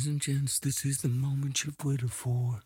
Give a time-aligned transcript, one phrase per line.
[0.00, 2.62] Ladies and gents, this is the moment you've waited for.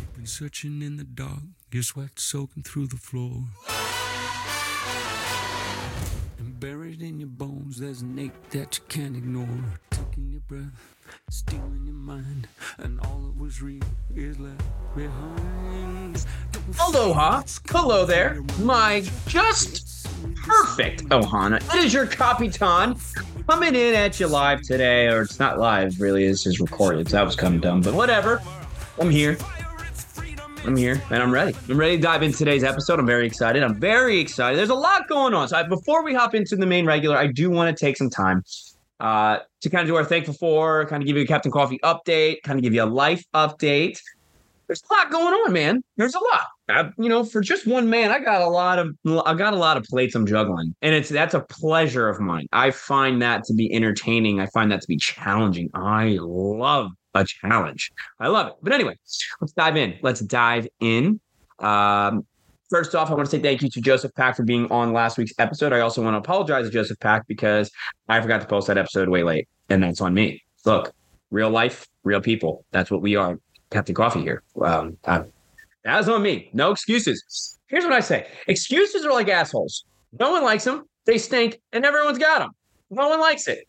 [0.00, 3.44] You've been searching in the dark, your sweat soaking through the floor.
[7.76, 9.48] Bones, there's an ache that you can't ignore.
[9.90, 10.94] Taking your breath,
[11.30, 12.48] stealing your mind,
[12.78, 13.82] and all that was real
[14.14, 14.62] is left
[14.94, 16.24] behind.
[16.88, 17.42] Aloha.
[17.68, 18.42] Hello there.
[18.60, 21.56] My just perfect Ohana.
[21.74, 22.96] It is your Capitan
[23.48, 26.24] coming in at you live today, or it's not live, really.
[26.24, 27.08] It's just recorded.
[27.08, 28.42] So that was kind of dumb, but whatever.
[28.98, 29.36] I'm here.
[30.66, 31.56] I'm here and I'm ready.
[31.68, 32.98] I'm ready to dive into today's episode.
[32.98, 33.62] I'm very excited.
[33.62, 34.58] I'm very excited.
[34.58, 35.46] There's a lot going on.
[35.46, 38.10] So I, before we hop into the main regular, I do want to take some
[38.10, 38.42] time
[38.98, 41.78] uh, to kind of do our thankful for, kind of give you a Captain Coffee
[41.84, 44.00] update, kind of give you a life update.
[44.66, 45.84] There's a lot going on, man.
[45.98, 46.46] There's a lot.
[46.68, 48.88] I, you know, for just one man, I got a lot of
[49.24, 52.48] I got a lot of plates I'm juggling, and it's that's a pleasure of mine.
[52.50, 54.40] I find that to be entertaining.
[54.40, 55.70] I find that to be challenging.
[55.74, 57.92] I love a challenge.
[58.20, 58.54] I love it.
[58.62, 58.96] But anyway,
[59.40, 59.98] let's dive in.
[60.02, 61.20] Let's dive in.
[61.58, 62.26] Um,
[62.70, 65.18] first off, I want to say thank you to Joseph Pack for being on last
[65.18, 65.72] week's episode.
[65.72, 67.70] I also want to apologize to Joseph Pack because
[68.08, 70.42] I forgot to post that episode way late, and that's on me.
[70.64, 70.92] Look,
[71.30, 72.64] real life, real people.
[72.72, 73.38] That's what we are.
[73.70, 74.42] Captain Coffee here.
[74.62, 74.96] Um,
[75.84, 76.50] that's on me.
[76.52, 77.58] No excuses.
[77.68, 79.84] Here's what I say excuses are like assholes.
[80.18, 80.84] No one likes them.
[81.04, 82.50] They stink, and everyone's got them.
[82.90, 83.66] No one likes it.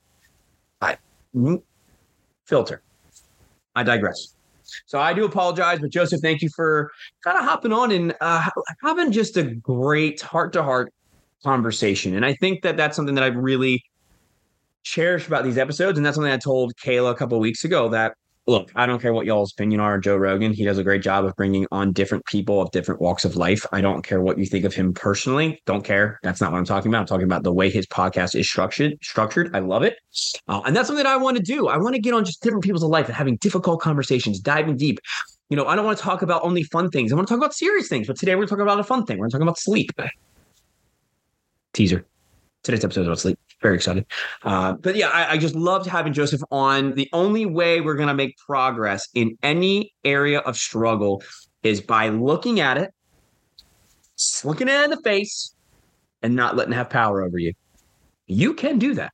[0.81, 0.97] I
[1.35, 1.61] mm,
[2.45, 2.81] filter.
[3.77, 4.33] I digress.
[4.87, 6.89] So I do apologize, but Joseph, thank you for
[7.23, 8.49] kind of hopping on and uh,
[8.83, 10.91] having just a great heart to heart
[11.43, 12.15] conversation.
[12.15, 13.83] And I think that that's something that I've really
[14.83, 15.97] cherished about these episodes.
[15.97, 18.15] And that's something I told Kayla a couple weeks ago that
[18.47, 19.99] look, I don't care what y'all's opinion are.
[19.99, 23.25] Joe Rogan, he does a great job of bringing on different people of different walks
[23.25, 23.65] of life.
[23.73, 25.61] I don't care what you think of him personally.
[25.65, 26.19] Don't care.
[26.23, 27.01] That's not what I'm talking about.
[27.01, 28.93] I'm talking about the way his podcast is structured.
[29.01, 29.55] Structured.
[29.55, 29.97] I love it,
[30.47, 31.67] uh, and that's something that I want to do.
[31.67, 34.99] I want to get on just different people's life and having difficult conversations, diving deep.
[35.49, 37.11] You know, I don't want to talk about only fun things.
[37.11, 38.07] I want to talk about serious things.
[38.07, 39.17] But today we're talking about a fun thing.
[39.17, 39.91] We're talking about sleep.
[41.73, 42.05] Teaser.
[42.63, 44.05] Today's episode is about sleep very excited.
[44.43, 46.93] Uh, but yeah, I, I, just loved having Joseph on.
[46.93, 51.23] The only way we're going to make progress in any area of struggle
[51.63, 52.93] is by looking at it,
[54.43, 55.55] looking it in the face,
[56.21, 57.53] and not letting have power over you.
[58.27, 59.11] You can do that.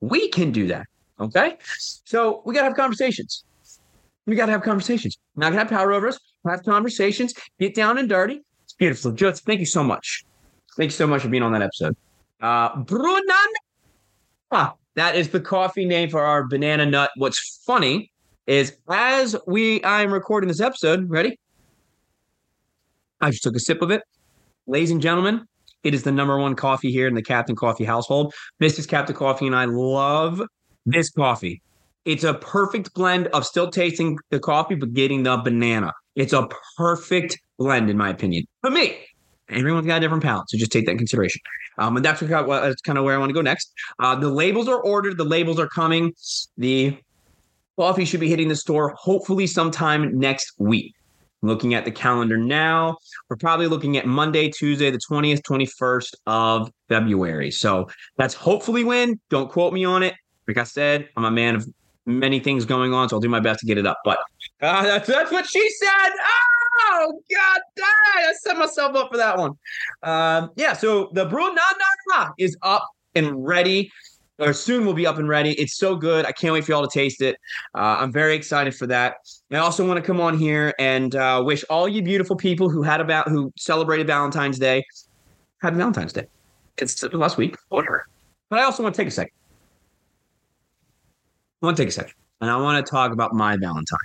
[0.00, 0.86] We can do that.
[1.18, 1.58] Okay.
[2.04, 3.44] So we got to have conversations.
[4.26, 5.18] We got to have conversations.
[5.36, 6.18] Not going to have power over us.
[6.46, 8.40] Have conversations, get down and dirty.
[8.64, 9.12] It's beautiful.
[9.12, 10.24] Joseph, thank you so much.
[10.76, 11.96] Thank you so much for being on that episode.
[12.40, 13.52] Uh, Brunan
[14.52, 17.10] Ah, that is the coffee name for our banana nut.
[17.16, 18.10] What's funny
[18.48, 21.38] is as we I'm recording this episode, ready?
[23.20, 24.02] I just took a sip of it.
[24.66, 25.46] Ladies and gentlemen,
[25.84, 28.34] it is the number one coffee here in the Captain Coffee household.
[28.60, 28.88] Mrs.
[28.88, 30.42] Captain Coffee and I love
[30.84, 31.62] this coffee.
[32.04, 35.92] It's a perfect blend of still tasting the coffee, but getting the banana.
[36.16, 38.46] It's a perfect blend, in my opinion.
[38.62, 38.96] For me,
[39.50, 41.40] everyone's got a different palate, so just take that in consideration.
[41.78, 43.72] Um, and that's, what, that's kind of where I want to go next.
[43.98, 45.16] Uh, the labels are ordered.
[45.16, 46.12] The labels are coming.
[46.58, 46.96] The
[47.76, 50.94] coffee should be hitting the store hopefully sometime next week.
[51.42, 52.98] Looking at the calendar now,
[53.30, 57.50] we're probably looking at Monday, Tuesday, the 20th, 21st of February.
[57.50, 59.18] So that's hopefully when.
[59.30, 60.14] Don't quote me on it.
[60.46, 61.66] Like I said, I'm a man of
[62.04, 63.98] many things going on, so I'll do my best to get it up.
[64.04, 64.18] But
[64.62, 66.10] uh, that's, that's what she said.
[66.82, 67.60] Oh God!
[67.82, 69.52] I set myself up for that one.
[70.02, 73.90] Um, yeah, so the brew na na na is up and ready,
[74.38, 75.52] or soon will be up and ready.
[75.52, 76.24] It's so good.
[76.24, 77.36] I can't wait for y'all to taste it.
[77.74, 79.16] Uh, I'm very excited for that.
[79.50, 82.82] I also want to come on here and uh, wish all you beautiful people who
[82.82, 84.84] had about who celebrated Valentine's Day,
[85.60, 86.26] happy Valentine's Day.
[86.78, 88.06] It's last week, whatever.
[88.48, 89.32] But I also want to take a second.
[91.62, 93.98] I want to take a second, and I want to talk about my Valentine,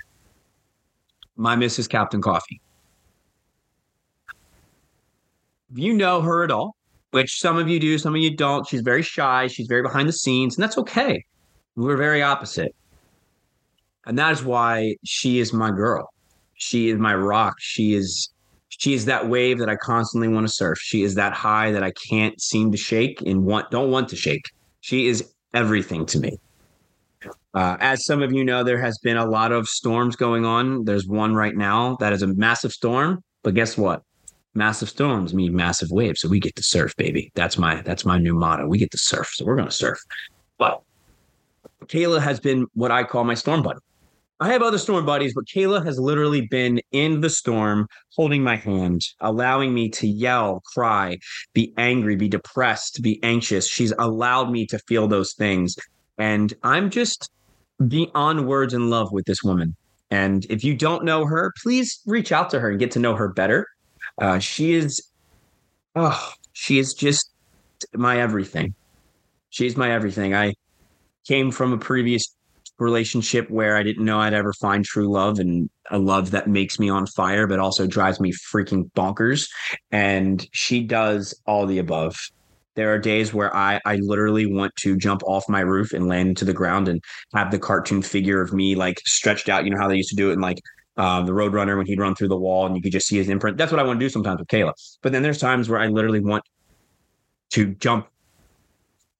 [1.36, 1.88] my Mrs.
[1.88, 2.60] Captain Coffee
[5.72, 6.76] If you know her at all,
[7.10, 8.66] which some of you do, some of you don't.
[8.66, 9.46] She's very shy.
[9.48, 11.24] She's very behind the scenes, and that's okay.
[11.74, 12.74] We're very opposite.
[14.06, 16.08] And that is why she is my girl.
[16.54, 17.54] She is my rock.
[17.58, 18.30] She is
[18.68, 20.78] she is that wave that I constantly want to surf.
[20.78, 24.16] She is that high that I can't seem to shake and want don't want to
[24.16, 24.44] shake.
[24.80, 26.38] She is everything to me.
[27.56, 30.84] Uh, as some of you know, there has been a lot of storms going on.
[30.84, 34.02] There's one right now that is a massive storm, but guess what?
[34.56, 36.20] massive storms mean massive waves.
[36.20, 37.30] So we get to surf, baby.
[37.34, 38.66] That's my that's my new motto.
[38.66, 39.30] We get to surf.
[39.34, 39.98] So we're gonna surf.
[40.58, 40.82] But
[41.84, 43.78] Kayla has been what I call my storm buddy.
[44.38, 48.56] I have other storm buddies, but Kayla has literally been in the storm, holding my
[48.56, 51.16] hand, allowing me to yell, cry,
[51.54, 53.66] be angry, be depressed, be anxious.
[53.66, 55.74] She's allowed me to feel those things.
[56.18, 57.30] And I'm just
[57.86, 59.76] beyond words in love with this woman.
[60.10, 63.14] And if you don't know her, please reach out to her and get to know
[63.14, 63.66] her better.
[64.20, 65.02] Uh, she is,
[65.94, 67.30] oh, she is just
[67.94, 68.74] my everything.
[69.50, 70.34] She's my everything.
[70.34, 70.54] I
[71.26, 72.34] came from a previous
[72.78, 76.78] relationship where I didn't know I'd ever find true love and a love that makes
[76.78, 79.48] me on fire, but also drives me freaking bonkers.
[79.90, 82.16] And she does all the above.
[82.76, 86.28] There are days where I, I literally want to jump off my roof and land
[86.28, 87.02] into the ground and
[87.34, 89.64] have the cartoon figure of me like stretched out.
[89.64, 90.58] You know how they used to do it in like
[90.96, 93.28] um, the Roadrunner when he'd run through the wall and you could just see his
[93.28, 93.56] imprint.
[93.56, 94.72] That's what I want to do sometimes with Kayla.
[95.02, 96.44] But then there's times where I literally want
[97.50, 98.08] to jump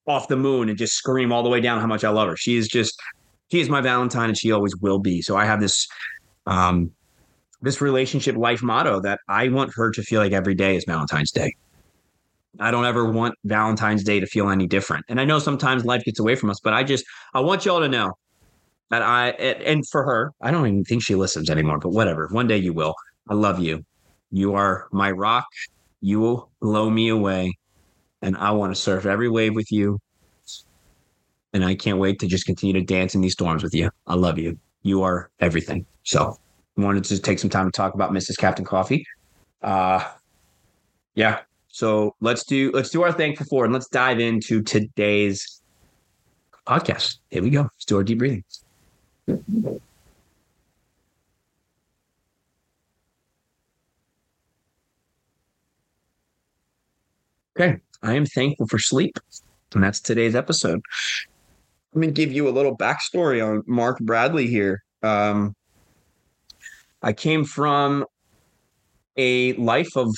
[0.07, 2.37] off the moon and just scream all the way down how much I love her.
[2.37, 2.99] She is just
[3.51, 5.21] she is my Valentine and she always will be.
[5.21, 5.87] So I have this
[6.45, 6.91] um
[7.61, 11.31] this relationship life motto that I want her to feel like every day is Valentine's
[11.31, 11.53] Day.
[12.59, 15.05] I don't ever want Valentine's Day to feel any different.
[15.09, 17.79] And I know sometimes life gets away from us, but I just I want y'all
[17.79, 18.13] to know
[18.89, 22.27] that I and for her, I don't even think she listens anymore, but whatever.
[22.31, 22.95] One day you will.
[23.29, 23.83] I love you.
[24.31, 25.45] You are my rock.
[26.01, 27.57] You will blow me away.
[28.21, 29.99] And I want to surf every wave with you.
[31.53, 33.89] And I can't wait to just continue to dance in these storms with you.
[34.05, 34.57] I love you.
[34.83, 35.85] You are everything.
[36.03, 36.37] So
[36.75, 38.37] wanted to take some time to talk about Mrs.
[38.37, 39.03] Captain Coffee.
[39.61, 40.03] Uh
[41.15, 41.39] yeah.
[41.77, 45.61] So let's do let's do our thankful for and let's dive into today's
[46.65, 47.19] podcast.
[47.29, 47.61] Here we go.
[47.61, 48.43] Let's do our deep breathing.
[57.55, 57.77] Okay.
[58.01, 59.19] I am thankful for sleep.
[59.75, 60.81] And that's today's episode.
[61.93, 64.81] Let me give you a little backstory on Mark Bradley here.
[65.03, 65.55] Um,
[67.03, 68.03] I came from
[69.15, 70.09] a life of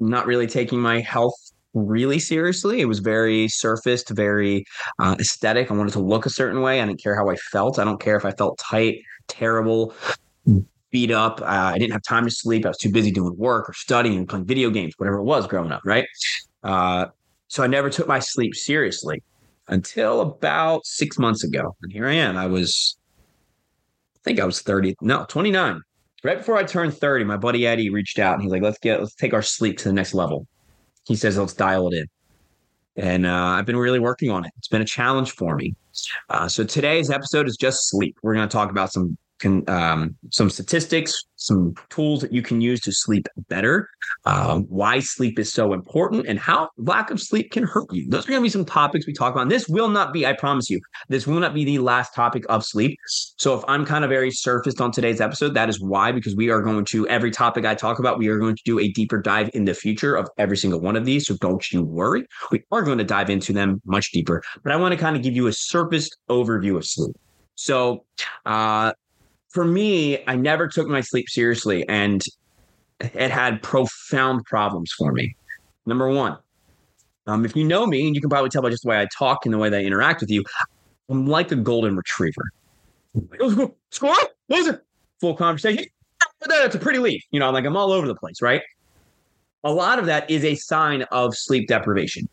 [0.00, 1.34] not really taking my health
[1.74, 2.80] really seriously.
[2.80, 4.64] It was very surfaced, very
[4.98, 5.70] uh, aesthetic.
[5.70, 6.80] I wanted to look a certain way.
[6.80, 7.78] I didn't care how I felt.
[7.78, 9.94] I don't care if I felt tight, terrible,
[10.90, 11.40] beat up.
[11.40, 12.64] Uh, I didn't have time to sleep.
[12.64, 15.72] I was too busy doing work or studying, playing video games, whatever it was growing
[15.72, 16.06] up, right?
[16.62, 17.06] Uh,
[17.48, 19.22] so I never took my sleep seriously
[19.68, 21.76] until about six months ago.
[21.82, 22.36] And here I am.
[22.36, 22.96] I was,
[24.16, 25.80] I think I was 30, no, 29.
[26.22, 29.00] Right before I turned 30, my buddy Eddie reached out and he's like, let's get,
[29.00, 30.46] let's take our sleep to the next level.
[31.06, 32.06] He says, let's dial it in.
[32.96, 34.52] And uh, I've been really working on it.
[34.58, 35.74] It's been a challenge for me.
[36.28, 38.16] Uh, so today's episode is just sleep.
[38.22, 42.60] We're going to talk about some can um, some statistics, some tools that you can
[42.60, 43.88] use to sleep better,
[44.24, 48.08] um, why sleep is so important, and how lack of sleep can hurt you.
[48.08, 49.48] Those are going to be some topics we talk about.
[49.48, 52.64] This will not be, I promise you, this will not be the last topic of
[52.64, 52.96] sleep.
[53.06, 56.50] So if I'm kind of very surfaced on today's episode, that is why, because we
[56.50, 59.20] are going to every topic I talk about, we are going to do a deeper
[59.20, 61.26] dive in the future of every single one of these.
[61.26, 64.42] So don't you worry, we are going to dive into them much deeper.
[64.62, 67.16] But I want to kind of give you a surfaced overview of sleep.
[67.54, 68.04] So,
[68.46, 68.92] uh,
[69.50, 72.22] for me, I never took my sleep seriously and
[73.00, 75.34] it had profound problems for me.
[75.86, 76.36] Number one,
[77.26, 79.06] um, if you know me, and you can probably tell by just the way I
[79.16, 80.44] talk and the way that I interact with you,
[81.08, 82.42] I'm like a golden retriever.
[83.90, 84.14] Score,
[84.48, 84.84] loser,
[85.20, 85.84] full conversation.
[86.46, 87.22] That's a pretty leaf.
[87.30, 88.62] You know, I'm like I'm all over the place, right?
[89.64, 92.28] A lot of that is a sign of sleep deprivation.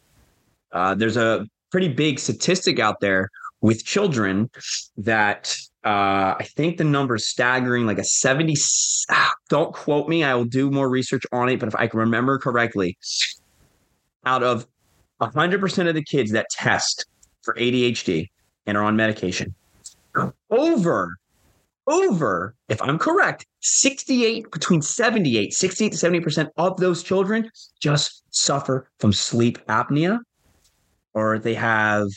[0.71, 3.29] Uh, there's a pretty big statistic out there
[3.61, 4.49] with children
[4.97, 8.55] that uh, I think the number is staggering, like a 70.
[9.09, 10.23] Ah, don't quote me.
[10.23, 11.59] I will do more research on it.
[11.59, 12.97] But if I can remember correctly,
[14.25, 14.67] out of
[15.21, 17.05] 100% of the kids that test
[17.41, 18.27] for ADHD
[18.65, 19.55] and are on medication,
[20.49, 21.15] over,
[21.87, 27.49] over, if I'm correct, 68, between 78, 68 to 70% of those children
[27.79, 30.19] just suffer from sleep apnea
[31.13, 32.09] or they have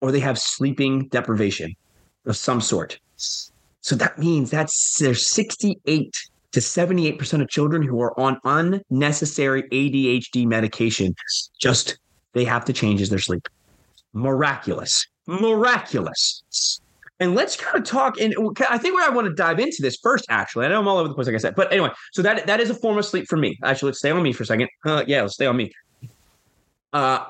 [0.00, 1.74] or they have sleeping deprivation
[2.26, 2.98] of some sort.
[3.80, 6.12] So that means that's there's 68
[6.52, 11.14] to 78% of children who are on unnecessary ADHD medication.
[11.60, 11.98] Just
[12.32, 13.48] they have to change as their sleep.
[14.12, 15.06] Miraculous.
[15.26, 16.80] Miraculous.
[17.20, 18.20] And let's kind of talk.
[18.20, 18.34] And
[18.70, 20.98] I think where I want to dive into this first, actually, I know I'm all
[20.98, 23.04] over the place, like I said, but anyway, so that that is a form of
[23.04, 23.58] sleep for me.
[23.64, 24.68] Actually, let's stay on me for a second.
[24.86, 25.72] Uh, yeah, let's stay on me.
[26.92, 27.24] Uh,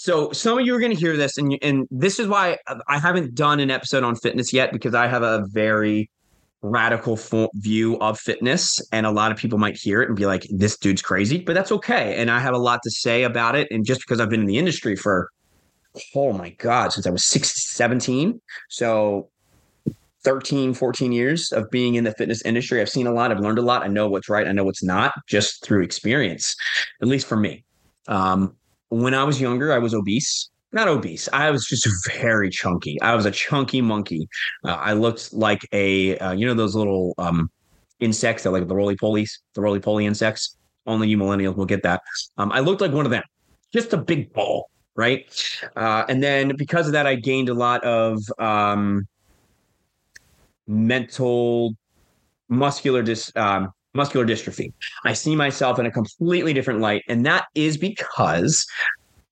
[0.00, 2.56] so some of you are going to hear this, and and this is why
[2.88, 6.08] I haven't done an episode on fitness yet because I have a very
[6.62, 7.18] radical
[7.56, 10.78] view of fitness, and a lot of people might hear it and be like, "This
[10.78, 12.16] dude's crazy," but that's okay.
[12.16, 14.46] And I have a lot to say about it, and just because I've been in
[14.46, 15.28] the industry for
[16.14, 18.40] oh my god since I was 6, 17,
[18.70, 19.28] so
[20.24, 23.58] 13 14 years of being in the fitness industry i've seen a lot i've learned
[23.58, 26.54] a lot i know what's right i know what's not just through experience
[27.00, 27.64] at least for me
[28.06, 28.54] um,
[28.90, 30.50] when I was younger, I was obese.
[30.72, 31.28] not obese.
[31.32, 31.88] I was just
[32.20, 33.00] very chunky.
[33.00, 34.28] I was a chunky monkey.
[34.64, 37.50] Uh, I looked like a, uh, you know, those little um,
[38.00, 40.56] insects that like the roly polies, the roly poly insects.
[40.86, 42.02] Only you millennials will get that.
[42.36, 43.22] Um, I looked like one of them,
[43.72, 45.24] just a big ball, right?
[45.76, 49.06] Uh, and then because of that, I gained a lot of um,
[50.66, 51.74] mental,
[52.48, 54.72] muscular dis, um, muscular dystrophy.
[55.04, 58.66] I see myself in a completely different light, and that is because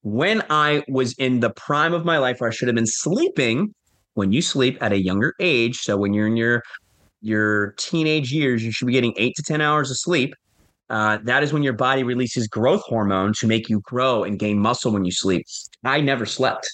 [0.02, 3.74] when I was in the prime of my life where I should have been sleeping,
[4.14, 6.62] when you sleep at a younger age, so when you're in your
[7.20, 10.34] your teenage years, you should be getting eight to 10 hours of sleep.
[10.90, 14.58] Uh, that is when your body releases growth hormone to make you grow and gain
[14.58, 15.44] muscle when you sleep.
[15.84, 16.68] I never slept.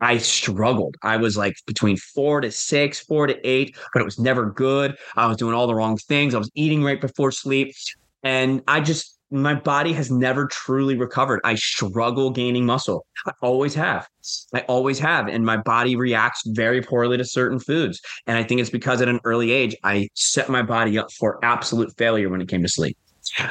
[0.00, 0.96] I struggled.
[1.02, 4.96] I was like between four to six, four to eight, but it was never good.
[5.16, 6.34] I was doing all the wrong things.
[6.34, 7.74] I was eating right before sleep.
[8.22, 11.40] And I just my body has never truly recovered.
[11.44, 13.06] I struggle gaining muscle.
[13.26, 14.08] I always have.
[14.54, 15.28] I always have.
[15.28, 18.00] And my body reacts very poorly to certain foods.
[18.26, 21.38] And I think it's because at an early age, I set my body up for
[21.44, 22.96] absolute failure when it came to sleep.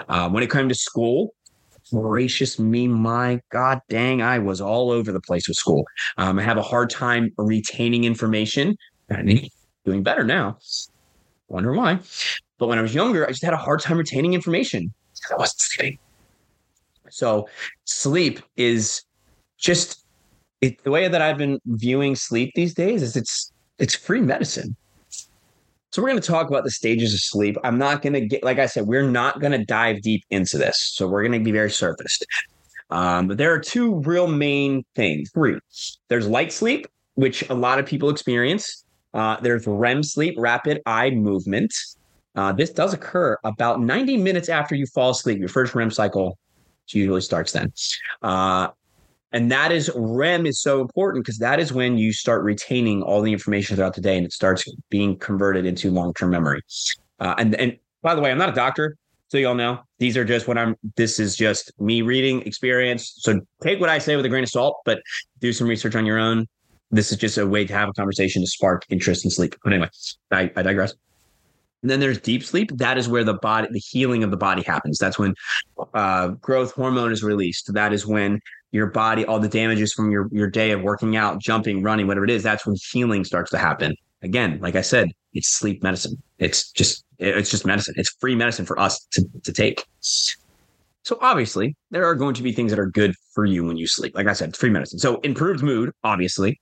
[0.09, 1.35] Uh, when it came to school,
[1.91, 5.85] gracious me, my God dang, I was all over the place with school.
[6.17, 8.75] Um, I have a hard time retaining information.
[9.09, 9.29] I'm
[9.85, 10.57] doing better now.
[11.47, 11.99] Wonder why.
[12.59, 14.93] But when I was younger, I just had a hard time retaining information.
[15.31, 15.99] I wasn't sleeping.
[17.09, 17.47] So
[17.85, 19.03] sleep is
[19.57, 20.03] just
[20.61, 24.75] it, the way that I've been viewing sleep these days is it's it's free medicine.
[25.97, 27.57] So we're going to talk about the stages of sleep.
[27.63, 30.59] I'm not going to get like I said, we're not going to dive deep into
[30.59, 30.91] this.
[30.93, 32.23] So we're going to be very surfaced.
[32.91, 35.31] Um, but there are two real main things.
[35.31, 35.57] Three.
[36.07, 36.85] There's light sleep,
[37.15, 38.85] which a lot of people experience.
[39.15, 41.73] Uh, there's REM sleep, rapid eye movement.
[42.35, 45.39] Uh, this does occur about 90 minutes after you fall asleep.
[45.39, 46.37] Your first REM cycle
[46.89, 47.73] usually starts then.
[48.21, 48.67] Uh,
[49.31, 53.21] and that is REM is so important because that is when you start retaining all
[53.21, 56.61] the information throughout the day and it starts being converted into long term memory.
[57.19, 58.95] Uh, and and by the way, I'm not a doctor,
[59.27, 60.75] so y'all know these are just what I'm.
[60.95, 63.13] This is just me reading experience.
[63.17, 65.01] So take what I say with a grain of salt, but
[65.39, 66.47] do some research on your own.
[66.91, 69.55] This is just a way to have a conversation to spark interest in sleep.
[69.61, 69.89] But anyway,
[70.31, 70.93] I, I digress.
[71.81, 72.71] And then there's deep sleep.
[72.75, 74.97] That is where the body, the healing of the body happens.
[74.97, 75.35] That's when
[75.93, 77.71] uh, growth hormone is released.
[77.73, 78.39] That is when
[78.71, 82.25] your body, all the damages from your your day of working out, jumping, running, whatever
[82.25, 83.95] it is, that's when healing starts to happen.
[84.23, 86.21] Again, like I said, it's sleep medicine.
[86.39, 87.93] It's just it's just medicine.
[87.97, 89.85] It's free medicine for us to, to take.
[90.01, 93.87] So obviously, there are going to be things that are good for you when you
[93.87, 94.15] sleep.
[94.15, 94.99] Like I said, it's free medicine.
[94.99, 96.59] So improved mood, obviously.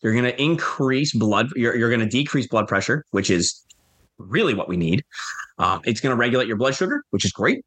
[0.00, 1.48] You're going to increase blood.
[1.56, 3.64] You're, you're going to decrease blood pressure, which is
[4.18, 5.04] really what we need.
[5.58, 7.64] Um, it's going to regulate your blood sugar, which is great.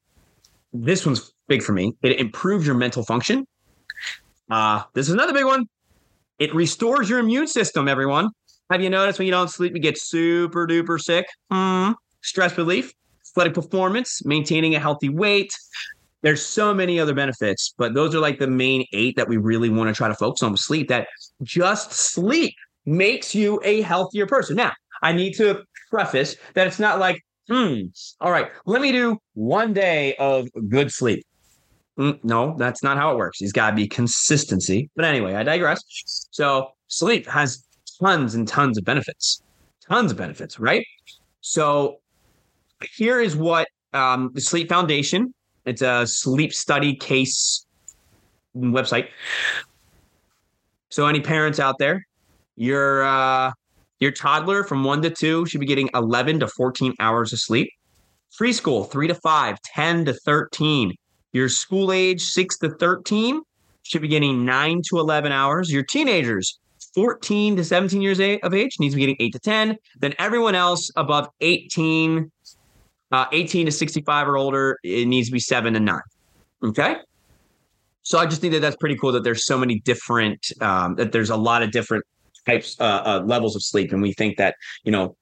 [0.73, 1.93] This one's big for me.
[2.03, 3.47] It improves your mental function.
[4.49, 5.65] Uh, this is another big one.
[6.39, 8.29] It restores your immune system, everyone.
[8.69, 11.25] Have you noticed when you don't sleep, you get super duper sick?
[11.51, 11.95] Mm.
[12.21, 12.93] Stress relief,
[13.29, 15.53] athletic performance, maintaining a healthy weight.
[16.21, 19.69] There's so many other benefits, but those are like the main eight that we really
[19.69, 20.89] want to try to focus on with sleep.
[20.89, 21.07] That
[21.43, 24.55] just sleep makes you a healthier person.
[24.55, 27.81] Now, I need to preface that it's not like, hmm,
[28.19, 31.25] all right, let me do one day of good sleep.
[31.97, 33.39] Mm, no, that's not how it works.
[33.39, 34.89] There's got to be consistency.
[34.95, 35.81] But anyway, I digress.
[36.31, 37.65] So, sleep has
[37.99, 39.41] tons and tons of benefits,
[39.87, 40.85] tons of benefits, right?
[41.41, 41.97] So,
[42.95, 45.33] here is what um, the Sleep Foundation,
[45.65, 47.65] it's a sleep study case
[48.55, 49.07] website.
[50.89, 52.05] So, any parents out there,
[52.55, 53.51] you're uh,
[53.99, 57.69] your toddler from one to two should be getting 11 to 14 hours of sleep.
[58.39, 60.93] Preschool, three to five, 10 to 13.
[61.33, 63.41] Your school age, six to 13,
[63.83, 65.71] should be getting nine to 11 hours.
[65.71, 66.59] Your teenagers,
[66.93, 69.75] 14 to 17 years of age, needs to be getting eight to 10.
[69.99, 72.31] Then everyone else above 18,
[73.11, 76.01] uh, 18 to 65 or older, it needs to be seven to nine.
[76.63, 76.97] Okay.
[78.03, 81.11] So I just think that that's pretty cool that there's so many different, um, that
[81.11, 82.05] there's a lot of different
[82.47, 85.15] types uh, uh, levels of sleep, and we think that you know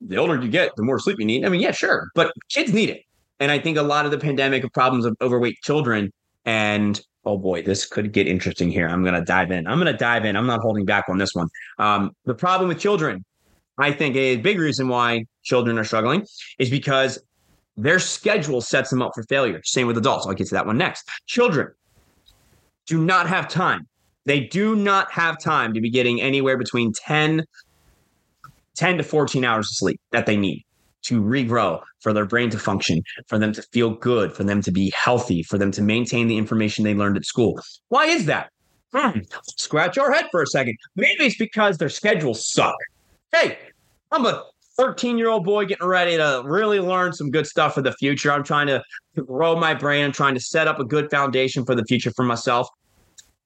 [0.00, 1.44] the older you get, the more sleep you need.
[1.44, 3.02] I mean, yeah, sure, but kids need it,
[3.40, 6.12] and I think a lot of the pandemic of problems of overweight children
[6.44, 8.88] and oh boy, this could get interesting here.
[8.88, 9.66] I'm to dive in.
[9.66, 10.36] I'm to dive in.
[10.36, 11.48] I'm not holding back on this one.
[11.78, 13.24] Um, the problem with children,
[13.78, 16.24] I think a big reason why children are struggling
[16.58, 17.18] is because
[17.76, 19.60] their schedule sets them up for failure.
[19.64, 20.26] Same with adults.
[20.26, 21.08] I'll get to that one next.
[21.26, 21.72] Children
[22.86, 23.86] do not have time
[24.26, 27.44] they do not have time to be getting anywhere between 10,
[28.74, 30.64] 10 to 14 hours of sleep that they need
[31.02, 34.72] to regrow, for their brain to function, for them to feel good, for them to
[34.72, 37.60] be healthy, for them to maintain the information they learned at school.
[37.88, 38.50] Why is that?
[38.92, 39.20] Hmm.
[39.56, 40.76] Scratch our head for a second.
[40.96, 42.74] Maybe it's because their schedules suck.
[43.32, 43.58] Hey,
[44.10, 44.44] I'm a
[44.76, 48.32] 13 year old boy getting ready to really learn some good stuff for the future.
[48.32, 48.82] I'm trying to
[49.14, 50.04] grow my brain.
[50.04, 52.68] I'm trying to set up a good foundation for the future for myself.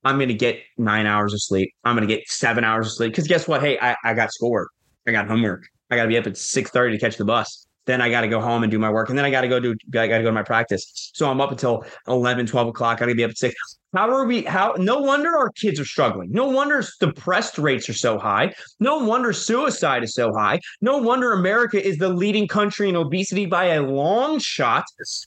[0.05, 1.73] I'm going to get nine hours of sleep.
[1.85, 3.13] I'm going to get seven hours of sleep.
[3.13, 3.61] Because guess what?
[3.61, 4.71] Hey, I, I got schoolwork.
[5.07, 5.65] I got homework.
[5.91, 7.67] I got to be up at 6:30 to catch the bus.
[7.87, 9.09] Then I got to go home and do my work.
[9.09, 11.11] And then I got to go do, I got to go to my practice.
[11.15, 12.99] So I'm up until 11, 12 o'clock.
[12.99, 13.55] I got to be up at six.
[13.93, 14.43] How are we?
[14.43, 14.75] How?
[14.79, 16.31] No wonder our kids are struggling.
[16.31, 18.55] No wonder depressed rates are so high.
[18.79, 20.61] No wonder suicide is so high.
[20.81, 24.85] No wonder America is the leading country in obesity by a long shot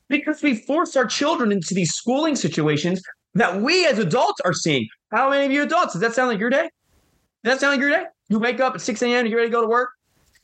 [0.08, 3.02] because we force our children into these schooling situations
[3.36, 4.88] that we as adults are seeing.
[5.12, 6.70] How many of you adults does that sound like your day?
[7.44, 8.06] Does that sound like your day?
[8.30, 9.26] You wake up at 6 a.m.
[9.26, 9.90] You ready to go to work?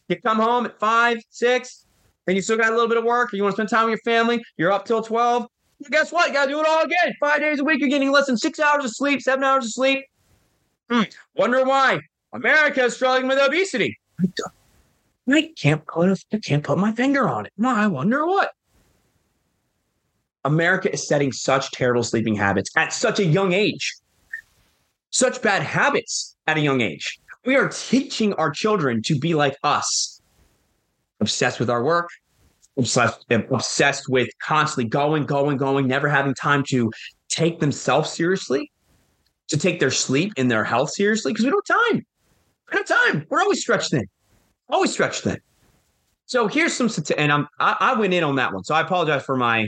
[0.07, 1.85] You come home at 5, 6,
[2.27, 3.85] and you still got a little bit of work, or you want to spend time
[3.85, 4.43] with your family.
[4.57, 5.47] You're up till 12.
[5.91, 6.27] guess what?
[6.27, 7.13] You got to do it all again.
[7.19, 9.71] Five days a week, you're getting less than six hours of sleep, seven hours of
[9.71, 10.03] sleep.
[10.89, 11.03] Hmm.
[11.35, 11.99] Wonder why
[12.33, 13.97] America is struggling with obesity.
[15.31, 17.53] I can't put a, I can't put my finger on it.
[17.63, 18.51] I wonder what.
[20.45, 23.95] America is setting such terrible sleeping habits at such a young age.
[25.11, 27.19] Such bad habits at a young age.
[27.45, 30.21] We are teaching our children to be like us,
[31.19, 32.09] obsessed with our work,
[32.77, 36.91] obsessed, obsessed with constantly going, going, going, never having time to
[37.27, 38.71] take themselves seriously,
[39.47, 42.05] to take their sleep and their health seriously, because we don't have time.
[42.71, 43.25] We don't have time.
[43.29, 44.07] We're always stretched thin,
[44.69, 45.39] always stretched thin.
[46.27, 48.63] So here's some, and I'm, I, I went in on that one.
[48.63, 49.67] So I apologize for my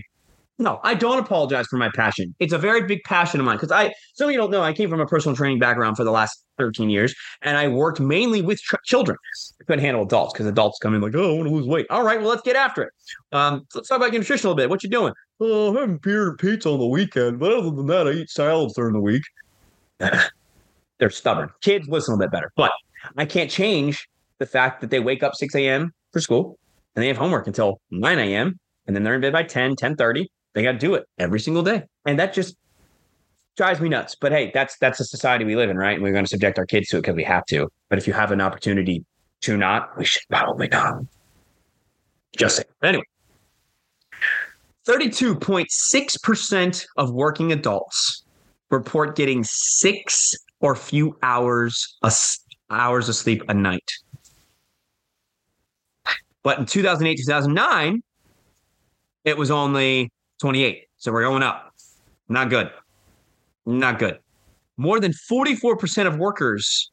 [0.62, 2.36] no, I don't apologize for my passion.
[2.40, 4.74] It's a very big passion of mine because I, some of you don't know, I
[4.74, 8.42] came from a personal training background for the last 13 years and I worked mainly
[8.42, 9.18] with children.
[9.60, 11.88] I couldn't handle adults because adults come in like, oh, I want to lose weight.
[11.90, 12.94] All right, well, let's get after it.
[13.32, 14.70] Um, let's talk about nutrition a little bit.
[14.70, 15.14] What you doing?
[15.40, 18.30] Oh, I'm having beer and pizza on the weekend, but other than that, I eat
[18.30, 19.24] salads during the week.
[21.00, 21.50] They're stubborn.
[21.62, 22.72] Kids listen a little bit better, but
[23.18, 24.08] I can't change
[24.38, 25.92] the fact that they wake up 6 a.m.
[26.14, 26.60] for school
[26.96, 28.60] and they have homework until 9 a.m.
[28.86, 31.40] and then they're in bed by 10, 10 30 they got to do it every
[31.40, 31.84] single day.
[32.06, 32.56] And that just
[33.58, 34.16] drives me nuts.
[34.20, 35.94] But hey, that's that's the society we live in, right?
[35.94, 37.70] And we're going to subject our kids to it because we have to.
[37.90, 39.06] But if you have an opportunity
[39.42, 41.04] to not, we should probably not.
[42.38, 42.64] Just say.
[42.82, 43.04] Anyway,
[44.88, 48.24] 32.6% of working adults
[48.70, 52.14] report getting six or few hours of,
[52.70, 53.92] hours of sleep a night.
[56.44, 58.02] But in 2008, 2009,
[59.26, 60.10] it was only
[60.42, 60.88] 28.
[60.98, 61.74] So we're going up.
[62.28, 62.72] Not good.
[63.66, 64.18] Not good.
[64.76, 66.92] More than 44% of workers,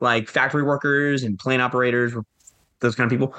[0.00, 2.14] like factory workers and plant operators,
[2.80, 3.34] those kind of people,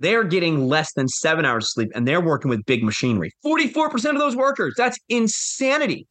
[0.00, 3.32] they're getting less than seven hours of sleep and they're working with big machinery.
[3.44, 6.06] 44% of those workers, that's insanity.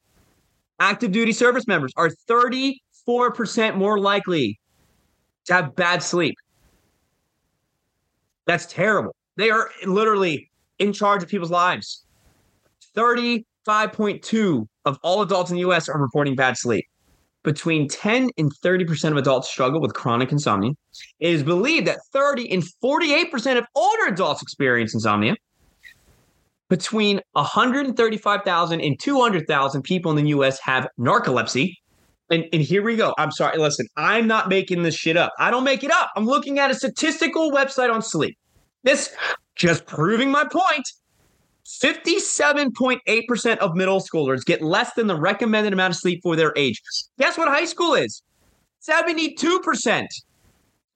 [0.80, 4.60] Active duty service members are 34% more likely
[5.46, 6.36] to have bad sleep.
[8.48, 9.16] That's terrible.
[9.36, 10.50] They are literally
[10.80, 12.04] in charge of people's lives.
[12.96, 16.86] 35.2 of all adults in the US are reporting bad sleep.
[17.44, 20.74] Between 10 and 30% of adults struggle with chronic insomnia.
[21.20, 25.36] It is believed that 30 and 48% of older adults experience insomnia.
[26.70, 31.74] Between 135,000 and 200,000 people in the US have narcolepsy.
[32.30, 33.14] And, and here we go.
[33.18, 33.58] I'm sorry.
[33.58, 35.34] Listen, I'm not making this shit up.
[35.38, 36.12] I don't make it up.
[36.16, 38.38] I'm looking at a statistical website on sleep.
[38.84, 39.14] This
[39.56, 40.88] just proving my point
[41.66, 46.82] 57.8% of middle schoolers get less than the recommended amount of sleep for their age.
[47.20, 48.24] Guess what high school is?
[48.88, 50.08] 72%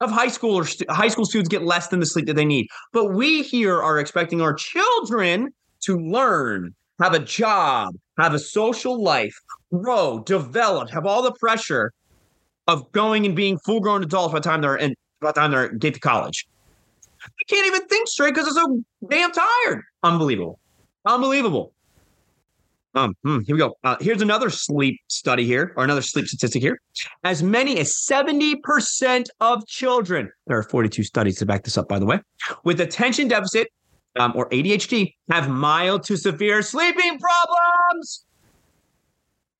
[0.00, 2.66] of high schoolers high school students get less than the sleep that they need.
[2.92, 9.02] But we here are expecting our children to learn, have a job, have a social
[9.02, 9.34] life,
[9.72, 11.92] grow, develop, have all the pressure
[12.66, 15.78] of going and being full-grown adults by the time they're in by the time they
[15.78, 16.46] get to college.
[17.26, 19.82] I can't even think straight because I'm so damn tired.
[20.02, 20.58] Unbelievable.
[21.04, 21.72] Unbelievable.
[22.94, 23.76] Um, hmm, here we go.
[23.84, 26.80] Uh, here's another sleep study here, or another sleep statistic here.
[27.24, 31.98] As many as 70% of children, there are 42 studies to back this up, by
[31.98, 32.20] the way,
[32.64, 33.68] with attention deficit
[34.18, 38.24] um, or ADHD have mild to severe sleeping problems.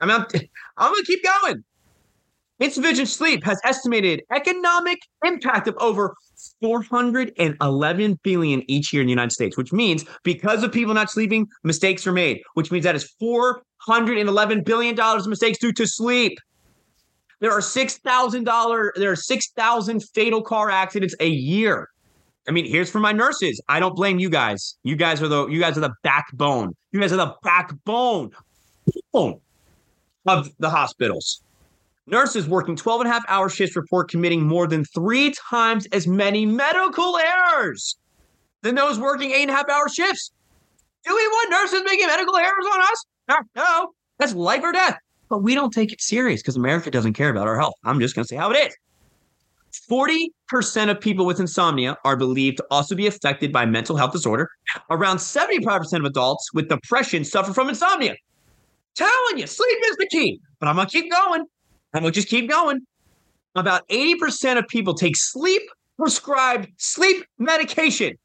[0.01, 0.27] I mean, I'm,
[0.79, 1.65] I'm going to keep going.
[2.59, 6.15] Insufficient sleep has estimated economic impact of over
[6.63, 11.47] 411 billion each year in the United States, which means because of people not sleeping,
[11.65, 16.39] mistakes are made, which means that is 411 billion dollars of mistakes due to sleep.
[17.41, 21.91] There are six thousand dollar, there are six thousand fatal car accidents a year.
[22.49, 23.61] I mean, here's for my nurses.
[23.69, 24.79] I don't blame you guys.
[24.83, 26.75] You guys are the you guys are the backbone.
[26.93, 28.31] You guys are the backbone.
[29.13, 31.43] Of the hospitals.
[32.09, 36.07] Nurses working 12 and a half hour shifts report committing more than three times as
[36.07, 37.97] many medical errors
[38.63, 40.31] than those working eight and a half hour shifts.
[41.05, 43.05] Do we want nurses making medical errors on us?
[43.29, 43.93] No, no.
[44.19, 44.99] That's life or death.
[45.29, 47.75] But we don't take it serious because America doesn't care about our health.
[47.85, 48.77] I'm just going to say how it is.
[49.91, 54.49] 40% of people with insomnia are believed to also be affected by mental health disorder.
[54.91, 58.15] Around 75% of adults with depression suffer from insomnia.
[58.95, 60.41] Telling you, sleep is the key.
[60.61, 61.45] But I'm going to keep going.
[61.93, 62.81] Going to just keep going.
[63.55, 65.63] About 80% of people take sleep
[65.99, 68.17] prescribed sleep medication,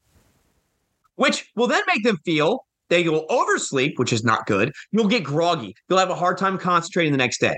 [1.16, 4.72] which will then make them feel they will oversleep, which is not good.
[4.90, 5.74] You'll get groggy.
[5.88, 7.56] You'll have a hard time concentrating the next day.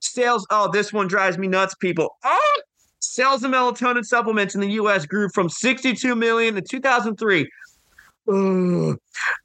[0.00, 2.16] Sales, oh, this one drives me nuts, people.
[2.24, 2.60] Oh,
[2.98, 7.48] sales of melatonin supplements in the US grew from 62 million in 2003
[8.28, 8.94] uh,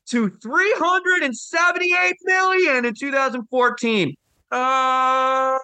[0.07, 4.15] to 378 million in 2014.
[4.51, 5.57] Uh,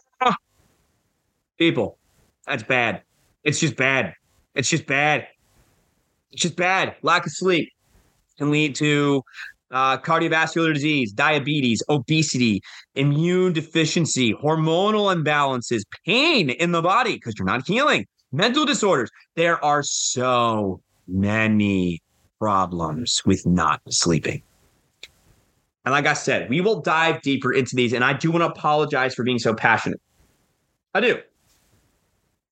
[1.58, 1.98] people,
[2.46, 3.02] that's bad.
[3.44, 4.14] It's just bad.
[4.56, 5.28] It's just bad.
[6.32, 6.96] It's just bad.
[7.02, 7.72] Lack of sleep
[8.38, 9.24] can lead to
[9.72, 12.62] uh, cardiovascular disease, diabetes, obesity,
[12.96, 19.10] immune deficiency, hormonal imbalances, pain in the body because you're not healing, mental disorders.
[19.36, 22.02] There are so many
[22.40, 24.44] problems with not sleeping.
[25.88, 27.94] And like I said, we will dive deeper into these.
[27.94, 30.02] And I do want to apologize for being so passionate.
[30.94, 31.22] I do.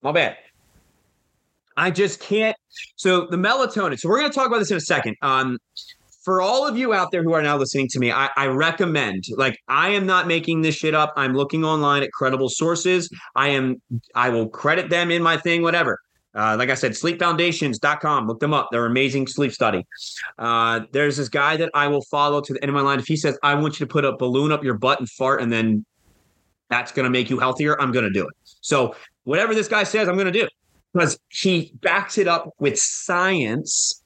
[0.02, 0.38] My bad.
[1.76, 2.56] I just can't.
[2.96, 4.00] So the melatonin.
[4.00, 5.18] So we're going to talk about this in a second.
[5.22, 5.58] Um,
[6.24, 9.26] for all of you out there who are now listening to me, I, I, recommend,
[9.36, 11.12] like, I am not making this shit up.
[11.18, 13.10] I'm looking online at credible sources.
[13.36, 13.82] I am,
[14.16, 16.00] I will credit them in my thing, whatever.
[16.36, 18.28] Uh, like I said, sleepfoundations.com.
[18.28, 18.70] Look them up.
[18.72, 19.86] They're amazing sleep study.
[20.38, 23.00] Uh, there's this guy that I will follow to the end of my line.
[23.00, 25.42] If he says, I want you to put a balloon up your butt and fart,
[25.42, 25.86] and then
[26.70, 28.34] that's going to make you healthier, I'm going to do it.
[28.62, 30.48] So, whatever this guy says, I'm going to do
[30.94, 34.02] because he backs it up with science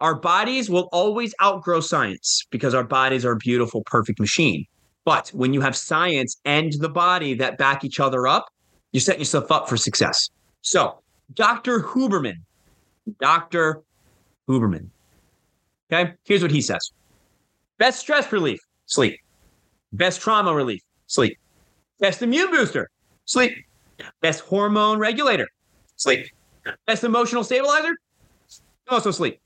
[0.00, 4.66] our bodies will always outgrow science because our bodies are a beautiful, perfect machine.
[5.04, 8.46] But when you have science and the body that back each other up,
[8.92, 10.28] you're setting yourself up for success.
[10.62, 11.80] So, Dr.
[11.80, 12.36] Huberman,
[13.20, 13.82] Dr.
[14.48, 14.88] Huberman.
[15.92, 16.92] Okay, here's what he says
[17.78, 19.18] Best stress relief, sleep.
[19.92, 21.38] Best trauma relief, sleep.
[22.00, 22.90] Best immune booster,
[23.24, 23.52] sleep.
[24.20, 25.48] Best hormone regulator,
[25.96, 26.26] sleep.
[26.86, 27.92] Best emotional stabilizer,
[28.88, 29.40] also sleep.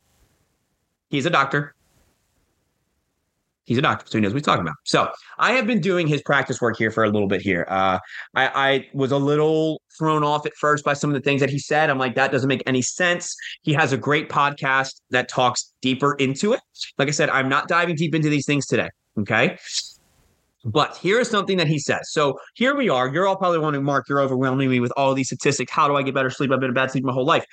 [1.10, 1.74] He's a doctor.
[3.68, 4.76] He's a doctor, so he knows what he's talking about.
[4.84, 7.66] So I have been doing his practice work here for a little bit here.
[7.68, 7.98] Uh,
[8.34, 11.50] I, I was a little thrown off at first by some of the things that
[11.50, 11.90] he said.
[11.90, 13.36] I'm like, that doesn't make any sense.
[13.60, 16.60] He has a great podcast that talks deeper into it.
[16.96, 18.88] Like I said, I'm not diving deep into these things today.
[19.18, 19.58] Okay.
[20.64, 22.10] But here is something that he says.
[22.10, 23.12] So here we are.
[23.12, 25.70] You're all probably wondering, Mark, you're overwhelming me with all these statistics.
[25.70, 26.50] How do I get better sleep?
[26.52, 27.44] I've been a bad sleep my whole life.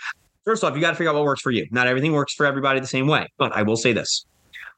[0.46, 1.68] First off, you got to figure out what works for you.
[1.72, 4.26] Not everything works for everybody the same way, but I will say this.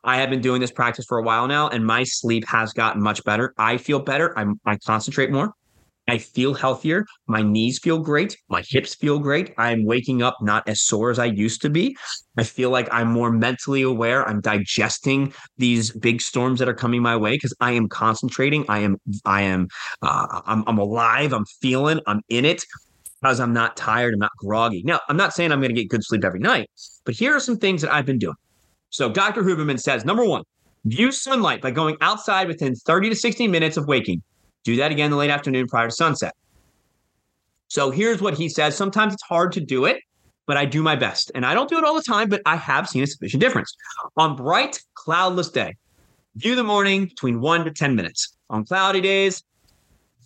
[0.08, 3.04] I have been doing this practice for a while now, and my sleep has gotten
[3.04, 3.54] much better.
[3.58, 4.38] I feel better.
[4.40, 5.52] I'm, I concentrate more.
[6.08, 7.06] I feel healthier.
[7.28, 8.38] My knees feel great.
[8.48, 9.54] My hips feel great.
[9.58, 11.98] I'm waking up not as sore as I used to be.
[12.38, 14.26] I feel like I'm more mentally aware.
[14.26, 18.64] I'm digesting these big storms that are coming my way because I am concentrating.
[18.70, 19.68] I am, I am,
[20.02, 21.34] uh, I'm, I'm alive.
[21.34, 22.00] I'm feeling.
[22.08, 22.64] I'm in it
[23.22, 24.84] because I'm not tired, I'm not groggy.
[24.86, 26.70] Now, I'm not saying I'm going to get good sleep every night,
[27.04, 28.36] but here are some things that I've been doing.
[28.90, 29.44] So, Dr.
[29.44, 30.44] Huberman says number one,
[30.86, 34.22] view sunlight by going outside within 30 to 60 minutes of waking.
[34.64, 36.34] Do that again in the late afternoon prior to sunset.
[37.68, 40.02] So, here's what he says sometimes it's hard to do it,
[40.46, 41.32] but I do my best.
[41.36, 43.76] And I don't do it all the time, but I have seen a sufficient difference.
[44.16, 45.76] On bright, cloudless day,
[46.36, 48.36] view the morning between one to 10 minutes.
[48.50, 49.44] On cloudy days,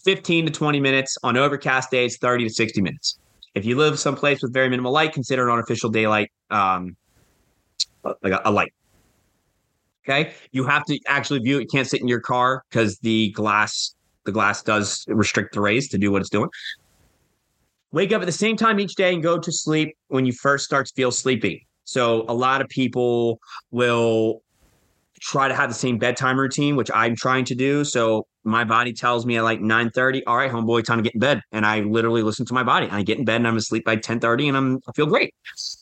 [0.04, 1.18] 15 to 20 minutes.
[1.24, 3.18] On overcast days, 30 to 60 minutes.
[3.54, 6.96] If you live someplace with very minimal light, consider an artificial daylight, um,
[8.04, 8.74] Uh, like a, a light.
[10.08, 10.34] Okay.
[10.52, 11.62] You have to actually view it.
[11.62, 15.90] You can't sit in your car because the glass, the glass does restrict the rays
[15.90, 16.50] to do what it's doing.
[17.92, 20.66] Wake up at the same time each day and go to sleep when you first
[20.66, 21.68] start to feel sleepy.
[21.84, 24.42] So a lot of people will
[25.22, 27.84] try to have the same bedtime routine, which I'm trying to do.
[27.84, 31.14] So my body tells me at like 9 30, all right, homeboy, time to get
[31.14, 31.42] in bed.
[31.52, 32.88] And I literally listen to my body.
[32.90, 35.34] I get in bed and I'm asleep by 10 30 and I'm I feel great.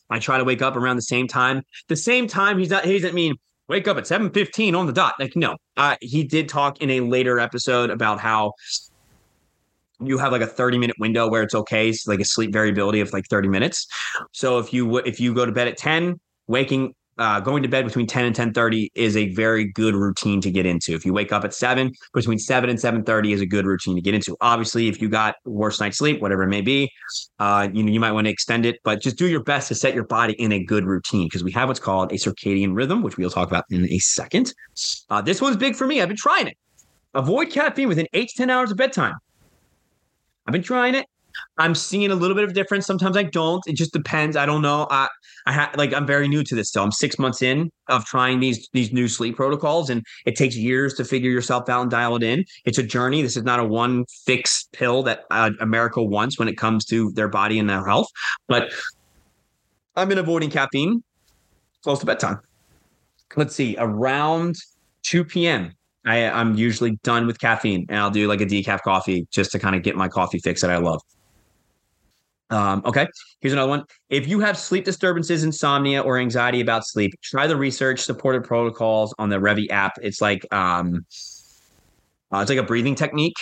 [0.10, 1.64] I try to wake up around the same time.
[1.88, 3.36] The same time he's not he doesn't mean
[3.70, 5.16] wake up at 7 15 on the dot.
[5.20, 5.56] Like, no.
[5.78, 8.54] Uh, he did talk in a later episode about how
[10.02, 11.90] you have like a 30 minute window where it's okay.
[11.90, 13.88] It's like a sleep variability of like 30 minutes.
[14.34, 17.86] So if you if you go to bed at 10, waking uh, going to bed
[17.86, 20.94] between 10 and 10:30 is a very good routine to get into.
[20.94, 24.02] If you wake up at seven, between seven and 7:30 is a good routine to
[24.02, 24.38] get into.
[24.42, 26.90] Obviously, if you got worst night's sleep, whatever it may be,
[27.40, 29.76] uh, you know you might want to extend it, but just do your best to
[29.76, 33.04] set your body in a good routine because we have what's called a circadian rhythm,
[33.04, 34.54] which we'll talk about in a second.
[35.10, 36.02] Uh, this one's big for me.
[36.02, 36.58] I've been trying it.
[37.14, 39.16] Avoid caffeine within eight to 10 hours of bedtime.
[40.48, 41.06] I've been trying it.
[41.58, 42.86] I'm seeing a little bit of difference.
[42.86, 43.62] Sometimes I don't.
[43.68, 44.36] It just depends.
[44.36, 44.88] I don't know.
[44.90, 45.08] I
[45.46, 46.84] I ha- like I'm very new to this still.
[46.84, 50.94] I'm six months in of trying these these new sleep protocols, and it takes years
[50.96, 52.46] to figure yourself out and dial it in.
[52.66, 53.22] It's a journey.
[53.22, 57.12] This is not a one fix pill that uh, America wants when it comes to
[57.12, 58.08] their body and their health.
[58.48, 58.72] But
[59.96, 61.04] I've been avoiding caffeine
[61.84, 62.40] close to bedtime.
[63.36, 64.56] Let's see, around
[65.04, 65.74] 2 p.m.
[66.06, 69.60] I, I'm usually done with caffeine, and I'll do like a decaf coffee just to
[69.60, 71.02] kind of get my coffee fix that I love.
[72.50, 73.08] Um, okay,
[73.42, 73.84] here's another one.
[74.10, 79.14] If you have sleep disturbances, insomnia, or anxiety about sleep, try the research supported protocols
[79.20, 79.94] on the Reveri app.
[80.02, 81.06] It's like um,
[82.34, 83.36] uh, it's like a breathing technique.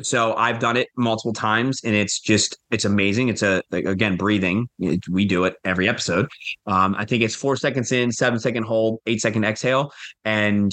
[0.00, 3.28] So I've done it multiple times, and it's just it's amazing.
[3.28, 4.68] It's a like, again breathing.
[4.78, 6.28] We do it every episode.
[6.66, 9.92] Um, I think it's four seconds in, seven second hold, eight second exhale,
[10.24, 10.72] and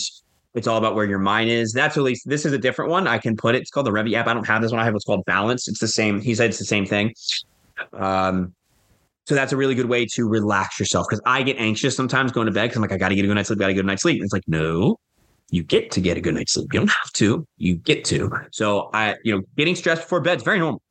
[0.54, 1.74] it's all about where your mind is.
[1.74, 3.08] That's at least this is a different one.
[3.08, 3.62] I can put it.
[3.62, 4.28] It's called the Reveri app.
[4.28, 4.80] I don't have this one.
[4.80, 5.68] I have what's called Balance.
[5.68, 6.22] It's the same.
[6.22, 7.14] He said it's the same thing.
[7.94, 8.54] Um,
[9.26, 12.46] so that's a really good way to relax yourself because I get anxious sometimes going
[12.46, 13.74] to bed because I'm like, I got to get a good night's sleep, got to
[13.74, 14.18] get a good night's sleep.
[14.18, 14.98] And it's like, no,
[15.50, 16.74] you get to get a good night's sleep.
[16.74, 18.32] You don't have to, you get to.
[18.52, 20.82] So I, you know, getting stressed before bed is very normal.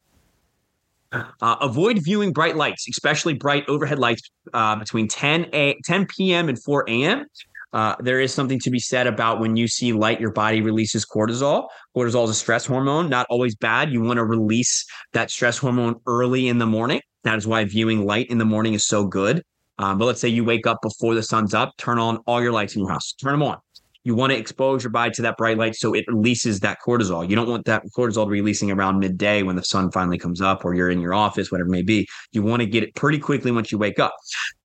[1.13, 6.49] Uh, avoid viewing bright lights, especially bright overhead lights uh, between 10 a 10 p.m.
[6.49, 7.27] and 4 a.m.
[7.75, 11.05] Uh, there is something to be said about when you see light, your body releases
[11.05, 11.67] cortisol.
[11.97, 13.93] Cortisol is a stress hormone, not always bad.
[13.93, 17.01] You want to release that stress hormone early in the morning.
[17.25, 19.43] That is why viewing light in the morning is so good.
[19.79, 22.53] Um, but let's say you wake up before the sun's up, turn on all your
[22.53, 23.59] lights in your house, turn them on.
[24.05, 27.29] You want to expose your body to that bright light so it releases that cortisol.
[27.29, 30.75] You don't want that cortisol releasing around midday when the sun finally comes up or
[30.75, 32.07] you're in your office, whatever it may be.
[32.33, 34.15] You want to get it pretty quickly once you wake up.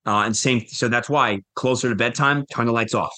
[0.06, 3.14] Uh, and same, so that's why closer to bedtime, turn the lights off.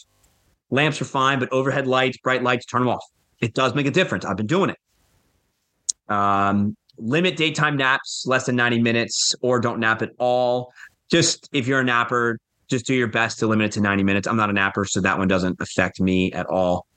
[0.69, 3.03] Lamps are fine, but overhead lights, bright lights, turn them off.
[3.39, 4.23] It does make a difference.
[4.23, 6.13] I've been doing it.
[6.13, 10.71] Um, limit daytime naps less than 90 minutes or don't nap at all.
[11.09, 12.37] Just if you're a napper,
[12.71, 14.27] just do your best to limit it to 90 minutes.
[14.27, 16.87] I'm not a napper, so that one doesn't affect me at all.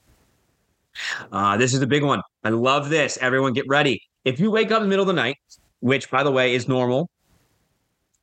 [1.31, 2.21] Uh, this is a big one.
[2.43, 3.17] I love this.
[3.21, 4.01] Everyone get ready.
[4.23, 5.37] If you wake up in the middle of the night,
[5.81, 7.09] which by the way is normal,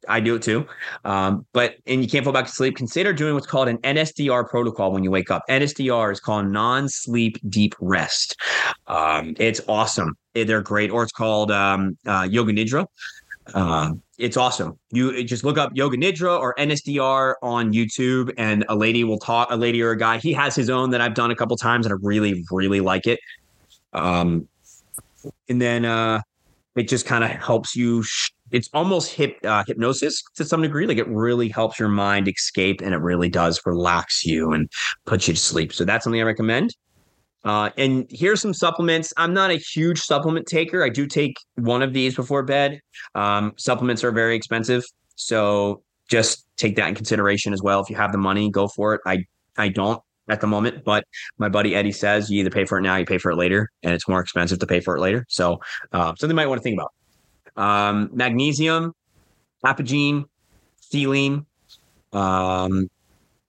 [0.08, 0.66] I do it too.
[1.04, 2.76] Um, but and you can't fall back to sleep.
[2.76, 5.42] Consider doing what's called an NSDR protocol when you wake up.
[5.48, 8.36] NSDR is called non-sleep deep rest.
[8.88, 10.16] Um, it's awesome.
[10.34, 10.90] They're great.
[10.90, 12.86] Or it's called um, uh, Yoga Nidra.
[13.54, 14.78] Uh, it's awesome.
[14.90, 19.48] You just look up Yoga Nidra or NSDR on YouTube, and a lady will talk.
[19.50, 20.18] A lady or a guy.
[20.18, 23.06] He has his own that I've done a couple times, and I really, really like
[23.06, 23.18] it.
[23.92, 24.48] Um,
[25.48, 26.20] and then uh,
[26.76, 28.02] it just kind of helps you.
[28.02, 30.86] Sh- it's almost hip uh, hypnosis to some degree.
[30.86, 34.70] Like it really helps your mind escape, and it really does relax you and
[35.04, 35.72] put you to sleep.
[35.72, 36.76] So that's something I recommend.
[37.44, 39.12] Uh, and here's some supplements.
[39.16, 40.84] I'm not a huge supplement taker.
[40.84, 42.80] I do take one of these before bed.
[43.14, 44.84] Um, supplements are very expensive,
[45.16, 47.80] so just take that in consideration as well.
[47.80, 49.00] If you have the money, go for it.
[49.06, 49.24] I
[49.56, 51.04] I don't at the moment, but
[51.38, 53.70] my buddy Eddie says you either pay for it now, you pay for it later,
[53.82, 55.26] and it's more expensive to pay for it later.
[55.28, 55.58] So
[55.92, 56.92] uh, something you might want to think about.
[57.56, 58.92] Um, magnesium,
[59.64, 60.24] apigenin,
[60.92, 61.44] theanine.
[62.12, 62.88] Um,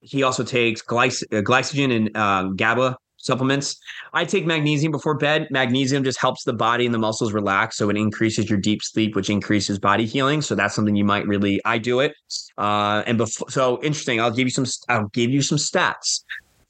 [0.00, 3.76] he also takes glyc- uh, glycogen and uh, GABA supplements.
[4.12, 5.48] I take magnesium before bed.
[5.50, 7.76] Magnesium just helps the body and the muscles relax.
[7.76, 10.42] So it increases your deep sleep, which increases body healing.
[10.42, 12.14] So that's something you might really, I do it.
[12.58, 14.20] Uh, and before, so interesting.
[14.20, 16.22] I'll give you some, I'll give you some stats.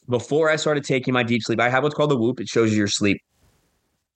[0.08, 2.40] Before I started taking my deep sleep, I have what's called the Whoop.
[2.40, 3.20] It shows you your sleep.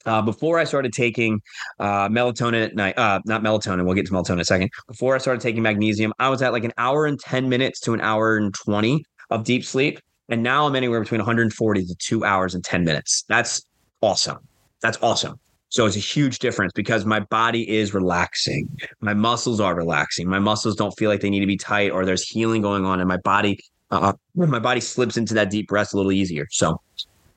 [0.06, 1.40] Uh, before I started taking
[1.80, 4.70] uh, melatonin at night, uh, not melatonin, we'll get to melatonin in a second.
[4.86, 7.94] Before I started taking magnesium, I was at like an hour and 10 minutes to
[7.94, 10.00] an hour and 20 of deep sleep.
[10.28, 13.24] And now I'm anywhere between 140 to two hours and 10 minutes.
[13.28, 13.62] That's
[14.02, 14.38] awesome.
[14.82, 15.38] That's awesome.
[15.70, 18.68] So it's a huge difference because my body is relaxing.
[19.00, 20.28] My muscles are relaxing.
[20.28, 23.00] My muscles don't feel like they need to be tight or there's healing going on
[23.00, 23.58] and my body
[23.90, 26.46] uh, my body slips into that deep rest a little easier.
[26.50, 26.80] So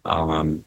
[0.06, 0.66] um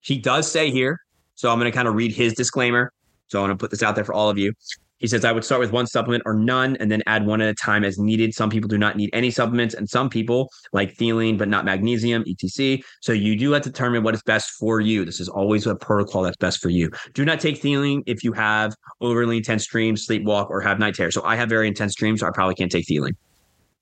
[0.00, 1.00] he does say here,
[1.34, 2.92] so I'm going to kind of read his disclaimer.
[3.28, 4.52] So I'm going to put this out there for all of you.
[4.98, 7.48] He says, I would start with one supplement or none and then add one at
[7.48, 8.34] a time as needed.
[8.34, 12.24] Some people do not need any supplements, and some people like theanine, but not magnesium,
[12.28, 12.82] etc.
[13.00, 15.04] So you do have to determine what is best for you.
[15.04, 16.90] This is always a protocol that's best for you.
[17.12, 21.14] Do not take theanine if you have overly intense dreams, sleepwalk, or have night terrors.
[21.14, 23.16] So I have very intense dreams, so I probably can't take theanine.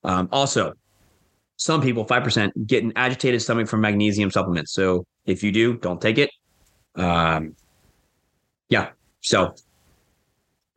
[0.04, 0.72] Um, also,
[1.56, 4.72] some people, 5%, get an agitated stomach from magnesium supplements.
[4.72, 6.30] So if you do, don't take it.
[6.96, 7.54] Um,
[8.68, 8.90] yeah.
[9.20, 9.54] So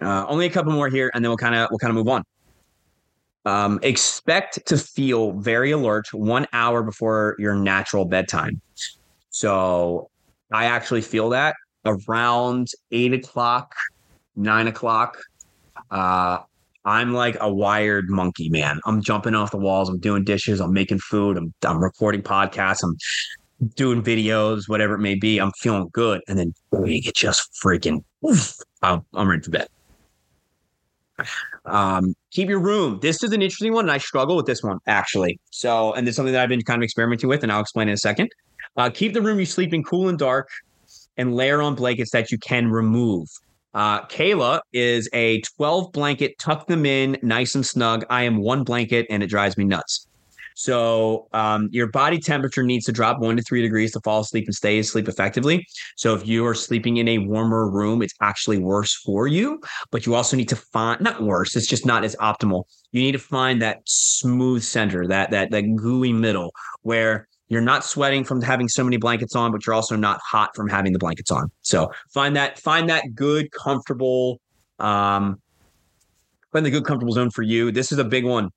[0.02, 2.10] uh, only a couple more here, and then we'll kind of we'll kind of move
[2.10, 2.24] on.
[3.46, 8.60] Um, expect to feel very alert one hour before your natural bedtime.
[9.30, 10.10] So
[10.52, 11.56] I actually feel that
[11.86, 13.76] around eight o'clock,
[14.36, 15.18] nine o'clock.
[15.92, 16.40] Uh,
[16.86, 18.80] I'm like a wired monkey, man.
[18.86, 19.90] I'm jumping off the walls.
[19.90, 20.60] I'm doing dishes.
[20.60, 21.38] I'm making food.
[21.38, 22.84] I'm I'm recording podcasts.
[22.84, 22.96] I'm
[23.76, 25.40] doing videos, whatever it may be.
[25.40, 28.04] I'm feeling good, and then it just freaking.
[28.28, 29.68] Oof, I'm, I'm ready for bed.
[31.66, 33.00] Um, keep your room.
[33.02, 35.40] This is an interesting one, and I struggle with this one actually.
[35.52, 37.94] So, and is something that I've been kind of experimenting with, and I'll explain in
[37.94, 38.30] a second.
[38.78, 40.48] Uh, keep the room you sleep in cool and dark,
[41.18, 43.28] and layer on blankets that you can remove.
[43.74, 48.06] Uh, Kayla is a 12 blanket, tuck them in nice and snug.
[48.10, 50.08] I am one blanket and it drives me nuts.
[50.56, 54.46] So um, your body temperature needs to drop one to three degrees to fall asleep
[54.46, 55.66] and stay asleep effectively.
[55.98, 59.60] So if you are sleeping in a warmer room, it's actually worse for you.
[59.92, 62.64] But you also need to find not worse, it's just not as optimal.
[62.92, 67.84] You need to find that smooth center, that that that gooey middle where you're not
[67.84, 71.00] sweating from having so many blankets on, but you're also not hot from having the
[71.00, 71.52] blankets on.
[71.62, 74.40] So find that find that good, comfortable,
[74.80, 75.42] um,
[76.54, 77.74] find the good, comfortable zone for you.
[77.74, 78.50] This is a big one.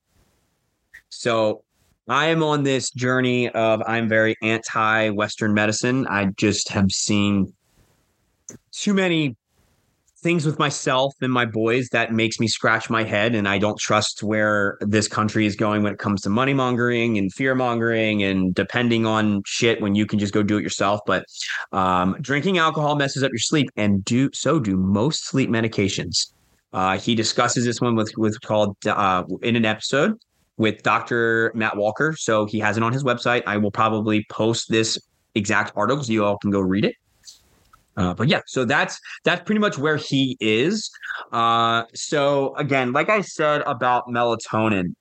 [1.11, 1.65] So
[2.09, 6.07] I am on this journey of I'm very anti Western medicine.
[6.09, 7.53] I just have seen
[8.73, 9.37] too many
[10.21, 13.79] things with myself and my boys that makes me scratch my head and I don't
[13.79, 18.23] trust where this country is going when it comes to money mongering and fear mongering
[18.25, 21.01] and depending on shit when you can just go do it yourself.
[21.07, 21.25] But
[21.73, 26.33] um, drinking alcohol messes up your sleep and do so do most sleep medications.
[26.73, 30.19] Uh, he discusses this one with with called uh, in an episode
[30.59, 31.53] with Dr.
[31.55, 32.15] Matt Walker.
[32.17, 33.43] So he has it on his website.
[33.47, 34.99] I will probably post this
[35.35, 36.95] exact article so you all can go read it.
[37.97, 40.89] Uh, but yeah, so that's that's pretty much where he is.
[41.33, 44.95] Uh, so again, like I said about melatonin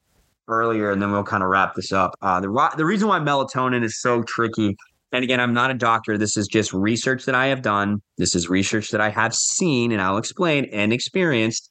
[0.48, 2.16] earlier, and then we'll kind of wrap this up.
[2.22, 4.76] Uh, the the reason why melatonin is so tricky,
[5.12, 6.18] and again, I'm not a doctor.
[6.18, 8.02] This is just research that I have done.
[8.18, 11.70] This is research that I have seen, and I'll explain and experienced.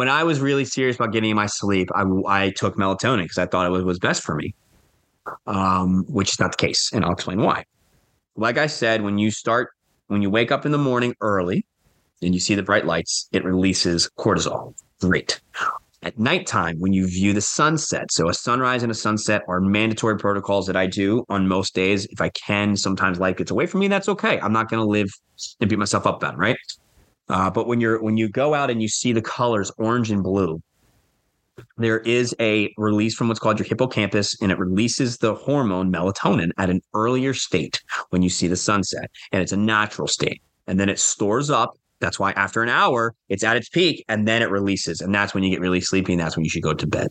[0.00, 3.44] When I was really serious about getting my sleep, I, I took melatonin because I
[3.44, 4.54] thought it was, was best for me,
[5.46, 7.66] um, which is not the case, and I'll explain why.
[8.34, 9.68] Like I said, when you start
[10.06, 11.66] when you wake up in the morning early
[12.22, 14.72] and you see the bright lights, it releases cortisol.
[15.02, 15.38] Great.
[16.02, 20.16] At nighttime, when you view the sunset, so a sunrise and a sunset are mandatory
[20.16, 22.06] protocols that I do on most days.
[22.06, 23.88] If I can, sometimes life gets away from me.
[23.88, 24.40] That's okay.
[24.40, 25.10] I'm not going to live
[25.60, 26.56] and beat myself up then, right?
[27.30, 30.22] Uh, but when you're when you go out and you see the colors orange and
[30.22, 30.60] blue,
[31.76, 36.50] there is a release from what's called your hippocampus, and it releases the hormone melatonin
[36.58, 39.10] at an earlier state when you see the sunset.
[39.32, 40.42] And it's a natural state.
[40.66, 41.76] And then it stores up.
[42.00, 45.00] That's why after an hour, it's at its peak and then it releases.
[45.00, 46.14] And that's when you get really sleepy.
[46.14, 47.08] And that's when you should go to bed.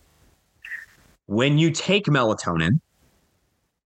[1.28, 2.80] When you take melatonin,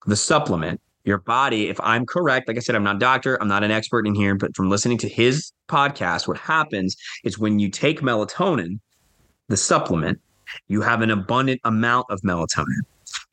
[0.05, 3.47] the supplement, your body, if I'm correct, like I said, I'm not a doctor, I'm
[3.47, 7.59] not an expert in here, but from listening to his podcast, what happens is when
[7.59, 8.79] you take melatonin,
[9.49, 10.19] the supplement,
[10.67, 12.81] you have an abundant amount of melatonin.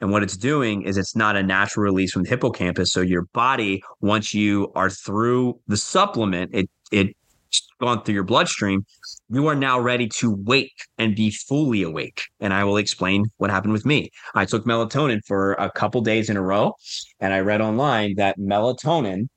[0.01, 2.93] And what it's doing is it's not a natural release from the hippocampus.
[2.93, 8.85] So your body, once you are through the supplement, it it's gone through your bloodstream,
[9.31, 12.25] you are now ready to wake and be fully awake.
[12.41, 14.11] And I will explain what happened with me.
[14.35, 16.75] I took melatonin for a couple days in a row,
[17.21, 19.29] and I read online that melatonin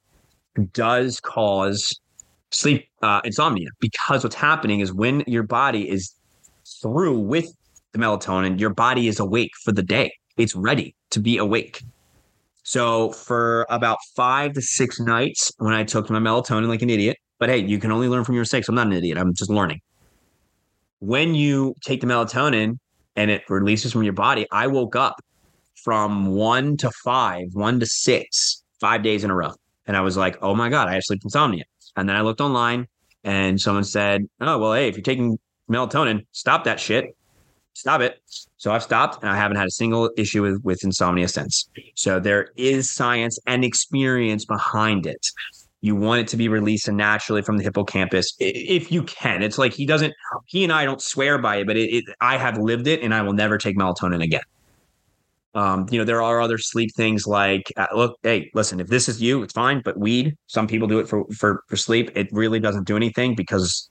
[0.73, 1.99] does cause
[2.51, 6.13] sleep uh, insomnia because what's happening is when your body is
[6.81, 7.47] through with
[7.93, 10.11] the melatonin, your body is awake for the day.
[10.37, 11.81] It's ready to be awake.
[12.63, 17.17] So for about five to six nights, when I took my melatonin like an idiot,
[17.39, 18.69] but hey, you can only learn from your mistakes.
[18.69, 19.17] I'm not an idiot.
[19.17, 19.81] I'm just learning.
[21.03, 22.77] When you take the melatonin
[23.15, 25.15] and it releases from your body, I woke up
[25.83, 29.51] from one to five, one to six, five days in a row.
[29.85, 31.65] And I was like, oh my God, I have sleep insomnia.
[31.97, 32.87] And then I looked online
[33.23, 35.37] and someone said, oh, well, hey, if you're taking
[35.69, 37.05] melatonin, stop that shit
[37.73, 38.21] stop it.
[38.57, 41.67] So I've stopped and I haven't had a single issue with, with insomnia since.
[41.95, 45.25] So there is science and experience behind it.
[45.83, 49.43] You want it to be released naturally from the hippocampus if you can.
[49.43, 50.13] It's like he doesn't,
[50.45, 53.13] he and I don't swear by it, but it, it, I have lived it and
[53.13, 54.43] I will never take melatonin again.
[55.55, 59.09] Um, you know, there are other sleep things like, uh, look, hey, listen, if this
[59.09, 59.81] is you, it's fine.
[59.83, 62.11] But weed, some people do it for for for sleep.
[62.15, 63.89] It really doesn't do anything because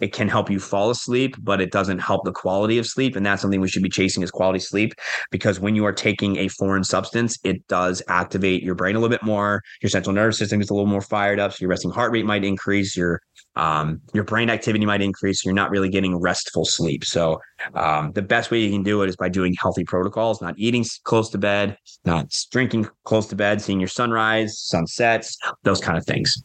[0.00, 3.16] it can help you fall asleep, but it doesn't help the quality of sleep.
[3.16, 4.94] And that's something we should be chasing is quality sleep
[5.30, 9.14] because when you are taking a foreign substance, it does activate your brain a little
[9.14, 9.62] bit more.
[9.82, 11.52] Your central nervous system is a little more fired up.
[11.52, 12.96] So your resting heart rate might increase.
[12.96, 13.20] Your
[13.56, 15.44] um, your brain activity might increase.
[15.44, 17.04] You're not really getting restful sleep.
[17.04, 17.40] So
[17.74, 20.84] um, the best way you can do it is by doing healthy protocols, not eating
[21.04, 26.04] close to bed, not drinking close to bed, seeing your sunrise, sunsets, those kind of
[26.04, 26.36] things.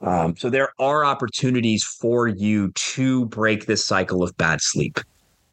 [0.00, 4.98] Um, so there are opportunities for you to break this cycle of bad sleep.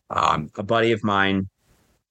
[0.10, 1.50] Um, a buddy of mine,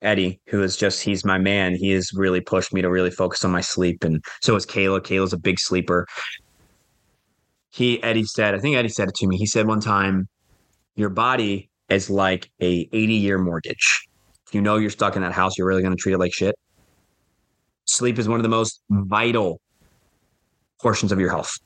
[0.03, 1.75] Eddie, who is just he's my man.
[1.75, 5.01] He has really pushed me to really focus on my sleep, and so is Kayla.
[5.01, 6.07] Kayla's a big sleeper.
[7.71, 9.37] He Eddie said, I think Eddie said it to me.
[9.37, 10.29] He said one time,
[10.95, 14.07] your body is like a 80 year mortgage.
[14.47, 16.33] If you know you're stuck in that house, you're really going to treat it like
[16.33, 16.55] shit.
[17.85, 19.61] Sleep is one of the most vital
[20.81, 21.57] portions of your health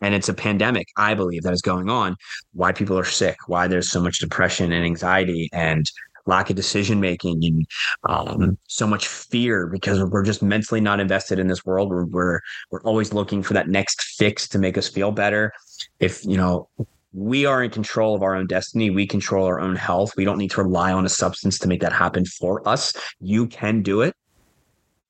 [0.00, 2.16] and it's a pandemic i believe that is going on.
[2.54, 5.90] Why people are sick why there's so much depression and anxiety and
[6.28, 7.66] lack of decision making and
[8.04, 11.88] um, so much fear because we're just mentally not invested in this world.
[11.88, 12.40] We're, we're
[12.70, 15.52] we're always looking for that next fix to make us feel better.
[15.98, 16.68] If you know
[17.14, 20.12] we are in control of our own destiny we control our own health.
[20.16, 22.92] We don't need to rely on a substance to make that happen for us.
[23.20, 24.14] You can do it.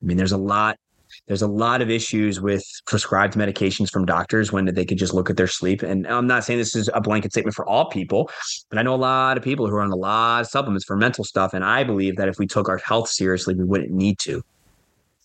[0.02, 0.78] I mean there's a lot
[1.28, 5.28] there's a lot of issues with prescribed medications from doctors when they could just look
[5.28, 5.82] at their sleep.
[5.82, 8.30] And I'm not saying this is a blanket statement for all people,
[8.70, 10.96] but I know a lot of people who are on a lot of supplements for
[10.96, 11.52] mental stuff.
[11.52, 14.42] And I believe that if we took our health seriously, we wouldn't need to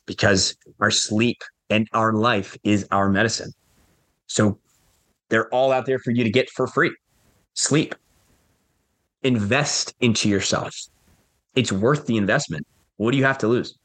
[0.05, 1.37] because our sleep
[1.69, 3.51] and our life is our medicine.
[4.27, 4.59] So
[5.29, 6.93] they're all out there for you to get for free.
[7.53, 7.95] Sleep.
[9.23, 10.75] Invest into yourself.
[11.55, 12.67] It's worth the investment.
[12.97, 13.77] What do you have to lose?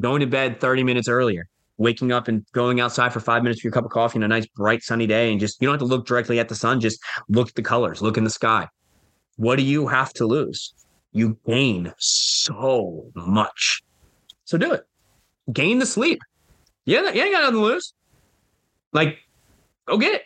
[0.00, 3.66] Going to bed 30 minutes earlier, waking up and going outside for five minutes for
[3.66, 5.30] your cup of coffee on a nice, bright, sunny day.
[5.30, 7.62] And just, you don't have to look directly at the sun, just look at the
[7.62, 8.68] colors, look in the sky.
[9.36, 10.74] What do you have to lose?
[11.12, 13.82] You gain so much.
[14.44, 14.84] So do it.
[15.52, 16.20] Gain the sleep.
[16.84, 17.92] Yeah, you ain't got nothing to lose.
[18.92, 19.18] Like,
[19.86, 20.22] go get it.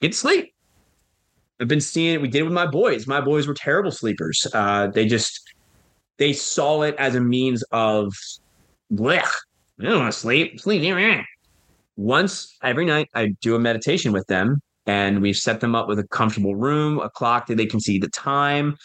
[0.00, 0.54] Get sleep.
[1.60, 2.20] I've been seeing it.
[2.20, 3.06] We did it with my boys.
[3.06, 4.46] My boys were terrible sleepers.
[4.52, 5.40] Uh, they just
[6.18, 8.12] they saw it as a means of
[8.92, 9.28] blech,
[9.80, 10.60] I don't want to sleep.
[10.60, 11.24] Sleep.
[11.96, 15.98] Once every night, I do a meditation with them, and we've set them up with
[15.98, 18.76] a comfortable room, a clock that they can see the time.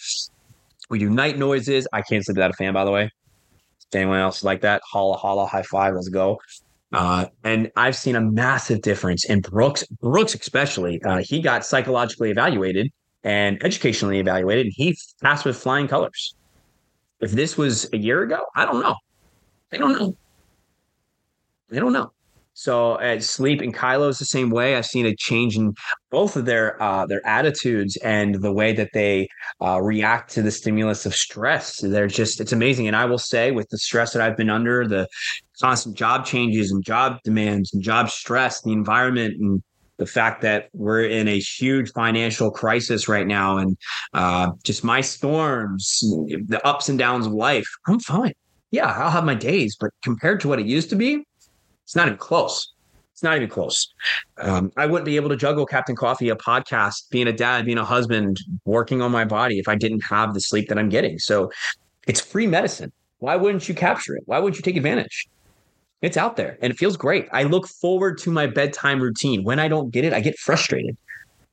[0.89, 1.87] We do night noises.
[1.93, 3.03] I can't sleep without a fan, by the way.
[3.03, 6.39] If anyone else like that, holla, holla, high five, let's go.
[6.93, 11.01] Uh, and I've seen a massive difference in Brooks, Brooks especially.
[11.03, 12.91] Uh, he got psychologically evaluated
[13.23, 16.35] and educationally evaluated, and he passed with flying colors.
[17.21, 18.95] If this was a year ago, I don't know.
[19.71, 20.15] They don't know.
[21.69, 22.11] They don't know.
[22.53, 24.75] So at sleep and Kylo is the same way.
[24.75, 25.73] I've seen a change in
[26.09, 29.29] both of their uh, their attitudes and the way that they
[29.61, 31.79] uh, react to the stimulus of stress.
[31.81, 32.87] They're just it's amazing.
[32.87, 35.07] And I will say, with the stress that I've been under, the
[35.61, 39.63] constant job changes and job demands and job stress, the environment and
[39.97, 43.77] the fact that we're in a huge financial crisis right now, and
[44.13, 45.99] uh, just my storms,
[46.47, 48.33] the ups and downs of life, I'm fine
[48.71, 51.23] yeah, I'll have my days, but compared to what it used to be,
[51.83, 52.71] it's not even close.
[53.13, 53.93] It's not even close.
[54.37, 57.77] Um, I wouldn't be able to juggle Captain Coffee, a podcast, being a dad, being
[57.77, 61.19] a husband, working on my body if I didn't have the sleep that I'm getting.
[61.19, 61.51] So
[62.07, 62.91] it's free medicine.
[63.19, 64.23] Why wouldn't you capture it?
[64.25, 65.27] Why wouldn't you take advantage?
[66.01, 67.27] It's out there and it feels great.
[67.31, 69.43] I look forward to my bedtime routine.
[69.43, 70.97] When I don't get it, I get frustrated.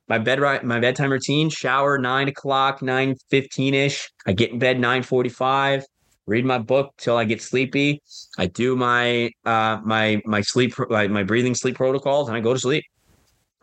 [0.07, 4.09] My bed my bedtime routine: shower nine o'clock, nine fifteen ish.
[4.25, 5.83] I get in bed nine forty five
[6.29, 8.01] read my book till I get sleepy.
[8.37, 12.53] I do my uh, my my sleep my, my breathing sleep protocols and I go
[12.53, 12.83] to sleep.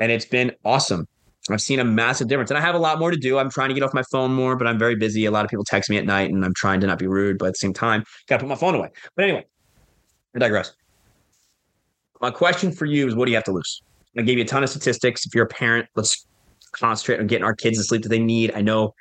[0.01, 1.07] And it's been awesome.
[1.49, 2.51] I've seen a massive difference.
[2.51, 3.39] And I have a lot more to do.
[3.39, 5.25] I'm trying to get off my phone more, but I'm very busy.
[5.27, 7.39] A lot of people text me at night and I'm trying to not be rude,
[7.39, 8.91] but at the same time, gotta put my phone away.
[9.15, 9.47] But anyway,
[10.35, 10.73] I digress.
[12.21, 13.83] My question for you is what do you have to lose?
[14.19, 15.25] I gave you a ton of statistics.
[15.25, 16.27] If you're a parent, let's
[16.73, 18.53] concentrate on getting our kids the sleep that they need.
[18.55, 18.93] I know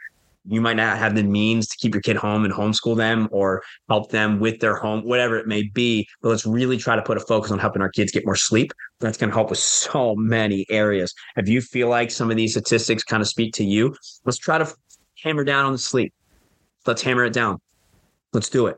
[0.48, 3.64] you might not have the means to keep your kid home and homeschool them or
[3.89, 6.08] help them with their home, whatever it may be.
[6.22, 8.72] But let's really try to put a focus on helping our kids get more sleep.
[9.00, 11.14] That's going to help with so many areas.
[11.36, 14.58] If you feel like some of these statistics kind of speak to you, let's try
[14.58, 14.72] to
[15.24, 16.14] hammer down on the sleep.
[16.86, 17.58] Let's hammer it down.
[18.34, 18.78] Let's do it.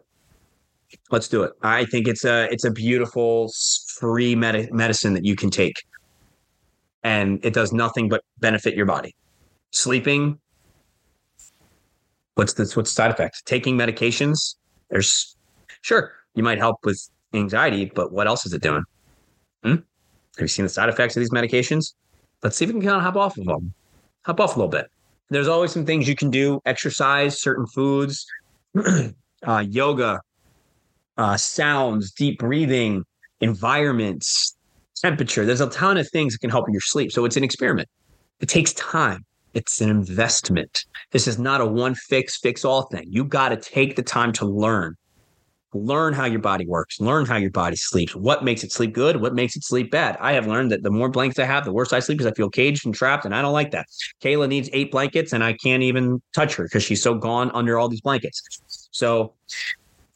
[1.12, 1.52] Let's do it.
[1.62, 3.52] I think it's a it's a beautiful
[4.00, 5.76] free med- medicine that you can take,
[7.04, 9.14] and it does nothing but benefit your body.
[9.72, 10.40] Sleeping
[12.38, 13.48] What's the what's the side effect?
[13.48, 14.58] Taking medications.
[14.92, 15.36] There's
[15.82, 18.84] sure you might help with anxiety, but what else is it doing?
[19.64, 19.72] Hmm?
[19.72, 21.96] Have you seen the side effects of these medications?
[22.44, 23.74] Let's see if we can kind of hop off of them.
[24.24, 24.86] hop off a little bit.
[25.32, 28.24] There's always some things you can do: exercise, certain foods,
[29.48, 30.22] uh, yoga,
[31.18, 33.04] uh, sounds, deep breathing,
[33.42, 34.56] environments,
[35.02, 35.44] temperature.
[35.44, 37.12] There's a ton of things that can help your sleep.
[37.12, 37.90] So it's an experiment.
[38.42, 39.26] It takes time.
[39.58, 40.86] It's an investment.
[41.10, 43.06] This is not a one fix, fix all thing.
[43.08, 44.94] You got to take the time to learn.
[45.74, 49.20] Learn how your body works, learn how your body sleeps, what makes it sleep good,
[49.20, 50.16] what makes it sleep bad.
[50.22, 52.36] I have learned that the more blankets I have, the worse I sleep because I
[52.36, 53.88] feel caged and trapped, and I don't like that.
[54.22, 57.80] Kayla needs eight blankets, and I can't even touch her because she's so gone under
[57.80, 58.40] all these blankets.
[58.92, 59.34] So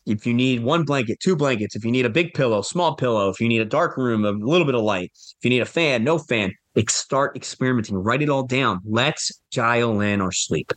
[0.06, 3.30] if you need one blanket, two blankets, if you need a big pillow, small pillow,
[3.30, 5.66] if you need a dark room, a little bit of light, if you need a
[5.66, 6.54] fan, no fan,
[6.90, 8.80] start experimenting, write it all down.
[8.86, 10.72] Let's dial in our sleep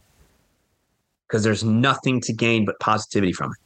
[1.28, 3.58] because there's nothing to gain but positivity from it.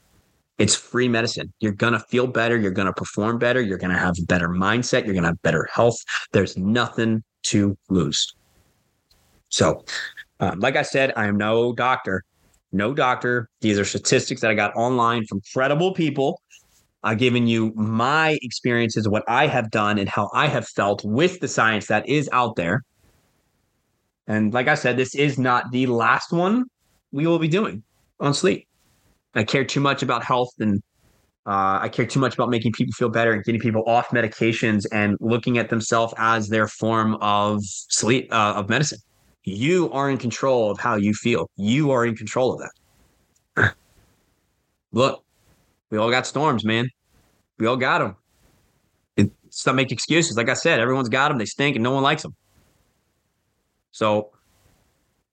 [0.62, 1.52] It's free medicine.
[1.60, 2.56] You're going to feel better.
[2.56, 3.60] You're going to perform better.
[3.60, 5.04] You're going to have a better mindset.
[5.04, 5.96] You're going to have better health.
[6.32, 8.34] There's nothing to lose.
[9.50, 9.84] So,
[10.40, 12.24] um, like I said, I am no doctor,
[12.72, 13.48] no doctor.
[13.60, 16.42] These are statistics that I got online from credible people.
[17.02, 21.40] I've given you my experiences, what I have done, and how I have felt with
[21.40, 22.82] the science that is out there.
[24.26, 26.64] And like I said, this is not the last one
[27.12, 27.82] we will be doing
[28.20, 28.66] on sleep.
[29.34, 30.82] I care too much about health and
[31.46, 34.84] uh, I care too much about making people feel better and getting people off medications
[34.92, 38.98] and looking at themselves as their form of sleep uh, of medicine.
[39.44, 41.48] You are in control of how you feel.
[41.56, 42.60] You are in control of
[43.56, 43.74] that.
[44.92, 45.24] Look,
[45.90, 46.88] we all got storms, man.
[47.58, 48.16] We all got them.
[49.66, 50.36] Not make excuses.
[50.36, 51.38] Like I said, everyone's got them.
[51.38, 52.34] They stink, and no one likes them.
[53.92, 54.30] So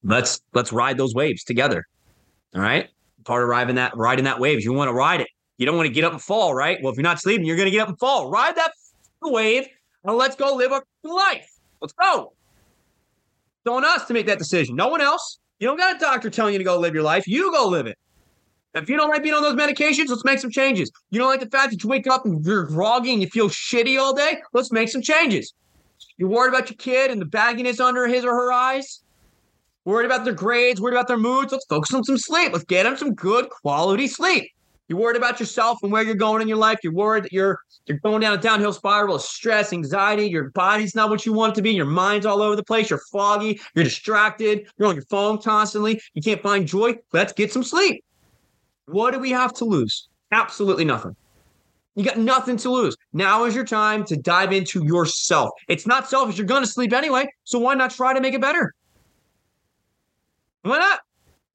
[0.04, 1.86] let's let's ride those waves together.
[2.56, 2.90] All right.
[3.26, 4.64] Part of riding that riding that wave.
[4.64, 5.28] You want to ride it.
[5.58, 6.78] You don't want to get up and fall, right?
[6.82, 8.30] Well, if you're not sleeping, you're going to get up and fall.
[8.30, 8.72] Ride that
[9.22, 9.68] wave
[10.04, 11.50] and let's go live a life.
[11.82, 12.34] Let's go.
[13.64, 14.76] It's on us to make that decision.
[14.76, 15.40] No one else.
[15.60, 17.28] You don't got a doctor telling you to go live your life.
[17.28, 17.98] You go live it.
[18.76, 20.92] If you don't like being on those medications, let's make some changes.
[21.10, 23.48] You don't like the fact that you wake up and you're groggy and you feel
[23.48, 24.42] shitty all day?
[24.52, 25.54] Let's make some changes.
[26.18, 29.02] You're worried about your kid and the bagginess under his or her eyes?
[29.86, 31.54] Worried about their grades, worried about their moods?
[31.54, 32.52] Let's focus on some sleep.
[32.52, 34.52] Let's get them some good quality sleep.
[34.90, 36.80] You're worried about yourself and where you're going in your life.
[36.84, 40.28] You're worried that you're you're going down a downhill spiral of stress, anxiety.
[40.28, 41.72] Your body's not what you want it to be.
[41.72, 42.90] Your mind's all over the place.
[42.90, 43.60] You're foggy.
[43.74, 44.68] You're distracted.
[44.78, 46.02] You're on your phone constantly.
[46.14, 46.98] You can't find joy.
[47.14, 48.04] Let's get some sleep.
[48.88, 50.08] What do we have to lose?
[50.32, 51.16] Absolutely nothing.
[51.96, 52.96] You got nothing to lose.
[53.14, 55.52] Now is your time to dive into yourself.
[55.70, 56.38] It's not selfish.
[56.38, 57.28] You're going to sleep anyway.
[57.46, 58.74] So why not try to make it better?
[60.64, 61.00] Why not?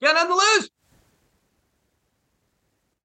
[0.00, 0.70] You got nothing to lose.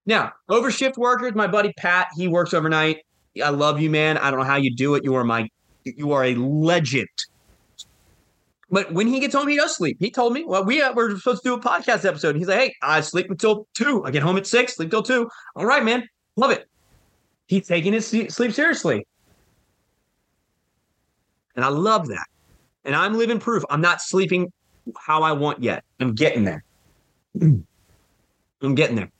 [0.05, 2.99] Now, overshift workers, my buddy Pat, he works overnight.
[3.43, 4.17] I love you, man.
[4.17, 5.03] I don't know how you do it.
[5.03, 5.49] You are my,
[5.83, 7.09] you are a legend.
[8.69, 9.97] But when he gets home, he does sleep.
[9.99, 12.35] He told me, well, we uh, we're supposed to do a podcast episode.
[12.35, 14.03] He's like, hey, I sleep until two.
[14.05, 15.29] I get home at six, sleep till two.
[15.55, 16.07] All right, man.
[16.35, 16.65] Love it.
[17.47, 19.05] He's taking his sleep seriously.
[21.55, 22.25] And I love that.
[22.83, 23.63] And I'm living proof.
[23.69, 24.51] I'm not sleeping
[24.97, 25.83] how I want yet.
[25.99, 26.63] I'm getting there.
[27.41, 29.11] I'm getting there.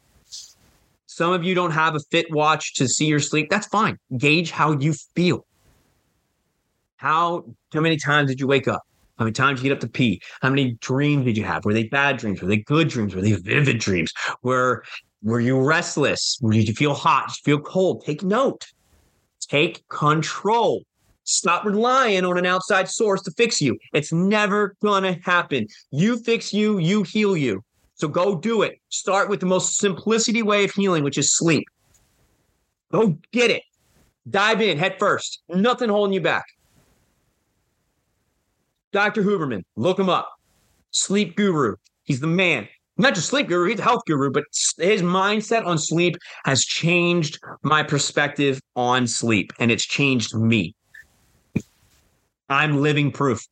[1.06, 3.50] Some of you don't have a fit watch to see your sleep.
[3.50, 3.98] That's fine.
[4.18, 5.46] Gauge how you feel.
[6.98, 8.82] How how many times did you wake up?
[9.18, 10.22] How many times did you get up to pee?
[10.42, 11.64] How many dreams did you have?
[11.64, 12.42] Were they bad dreams?
[12.42, 13.16] Were they good dreams?
[13.16, 14.12] Were they vivid dreams?
[14.44, 14.84] Were
[15.24, 16.38] were you restless?
[16.38, 17.28] Did you feel hot?
[17.30, 18.04] Did you feel cold?
[18.06, 18.66] Take note.
[19.48, 20.84] Take control.
[21.24, 23.78] Stop relying on an outside source to fix you.
[23.94, 25.66] It's never gonna happen.
[25.92, 27.64] You fix you, you heal you.
[27.96, 28.80] So go do it.
[28.90, 31.64] Start with the most simplicity way of healing, which is sleep.
[32.92, 33.64] Go get it.
[34.30, 35.42] Dive in head first.
[35.50, 36.46] Nothing holding you back.
[38.96, 39.24] Dr.
[39.24, 40.32] Huberman, look him up.
[40.92, 41.76] Sleep guru.
[42.04, 42.66] He's the man.
[42.96, 44.46] Not just sleep guru, he's a health guru, but
[44.78, 46.16] his mindset on sleep
[46.46, 50.74] has changed my perspective on sleep and it's changed me.
[52.48, 53.46] I'm living proof.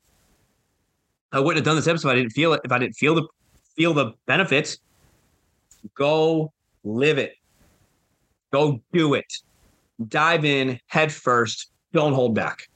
[1.34, 3.14] I wouldn't have done this episode if I didn't feel it, if I didn't feel
[3.14, 3.28] the
[3.76, 4.78] feel the benefits.
[5.94, 6.54] Go
[6.86, 7.34] live it.
[8.54, 9.26] Go do it.
[10.08, 11.70] Dive in head first.
[11.91, 12.70] Don't hold back.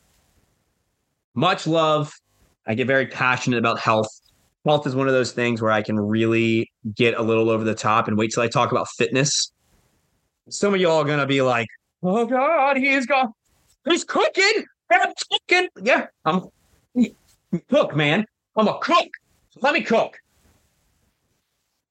[1.33, 2.11] Much love.
[2.67, 4.09] I get very passionate about health.
[4.65, 7.73] Health is one of those things where I can really get a little over the
[7.73, 9.53] top and wait till I talk about fitness.
[10.49, 11.67] Some of y'all are gonna be like,
[12.03, 13.29] "Oh God, he's got,
[13.85, 16.43] he's cooking, I'm cooking." Yeah, I'm
[17.69, 18.25] cook, man.
[18.57, 19.07] I'm a cook.
[19.61, 20.17] Let me cook.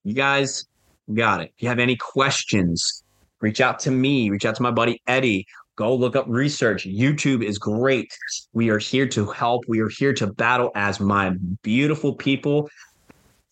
[0.04, 0.66] You guys
[1.12, 1.52] got it.
[1.56, 3.02] If you have any questions,
[3.40, 4.30] reach out to me.
[4.30, 5.46] Reach out to my buddy Eddie
[5.76, 6.86] Go look up research.
[6.86, 8.10] YouTube is great.
[8.54, 9.64] We are here to help.
[9.68, 12.70] We are here to battle as my beautiful people,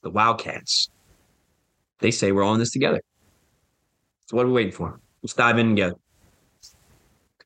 [0.02, 0.88] the Wildcats.
[2.00, 3.02] They say we're all in this together.
[4.26, 4.98] So what are we waiting for?
[5.22, 5.96] Let's dive in together.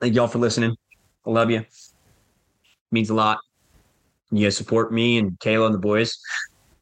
[0.01, 0.77] Thank y'all for listening.
[1.27, 1.59] I love you.
[1.59, 1.67] It
[2.93, 3.39] means a lot.
[4.31, 6.17] You support me and Kayla and the boys.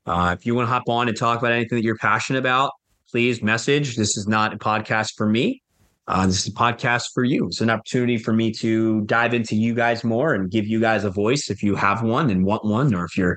[0.05, 2.72] Uh, if you want to hop on and talk about anything that you're passionate about,
[3.11, 3.97] please message.
[3.97, 5.62] This is not a podcast for me.
[6.09, 7.46] Uh, this is a podcast for you.
[7.46, 11.04] It's an opportunity for me to dive into you guys more and give you guys
[11.04, 13.36] a voice if you have one and want one, or if you're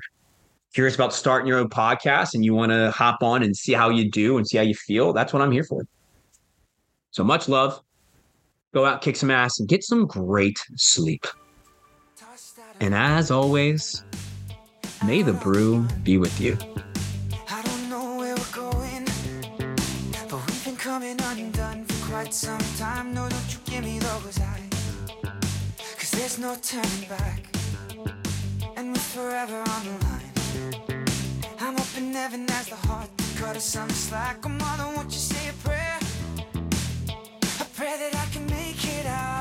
[0.72, 3.90] curious about starting your own podcast and you want to hop on and see how
[3.90, 5.12] you do and see how you feel.
[5.12, 5.84] That's what I'm here for.
[7.10, 7.80] So much love.
[8.72, 11.26] Go out, kick some ass, and get some great sleep.
[12.78, 14.04] And as always,
[15.04, 16.56] may the brew be with you.
[26.40, 27.44] no turning back,
[28.76, 31.06] and we're forever on the line.
[31.60, 34.38] I'm hoping heaven has the heart to cut us some slack.
[34.44, 35.98] Oh, mother, won't you say a prayer?
[37.60, 39.40] I pray that I can make it out.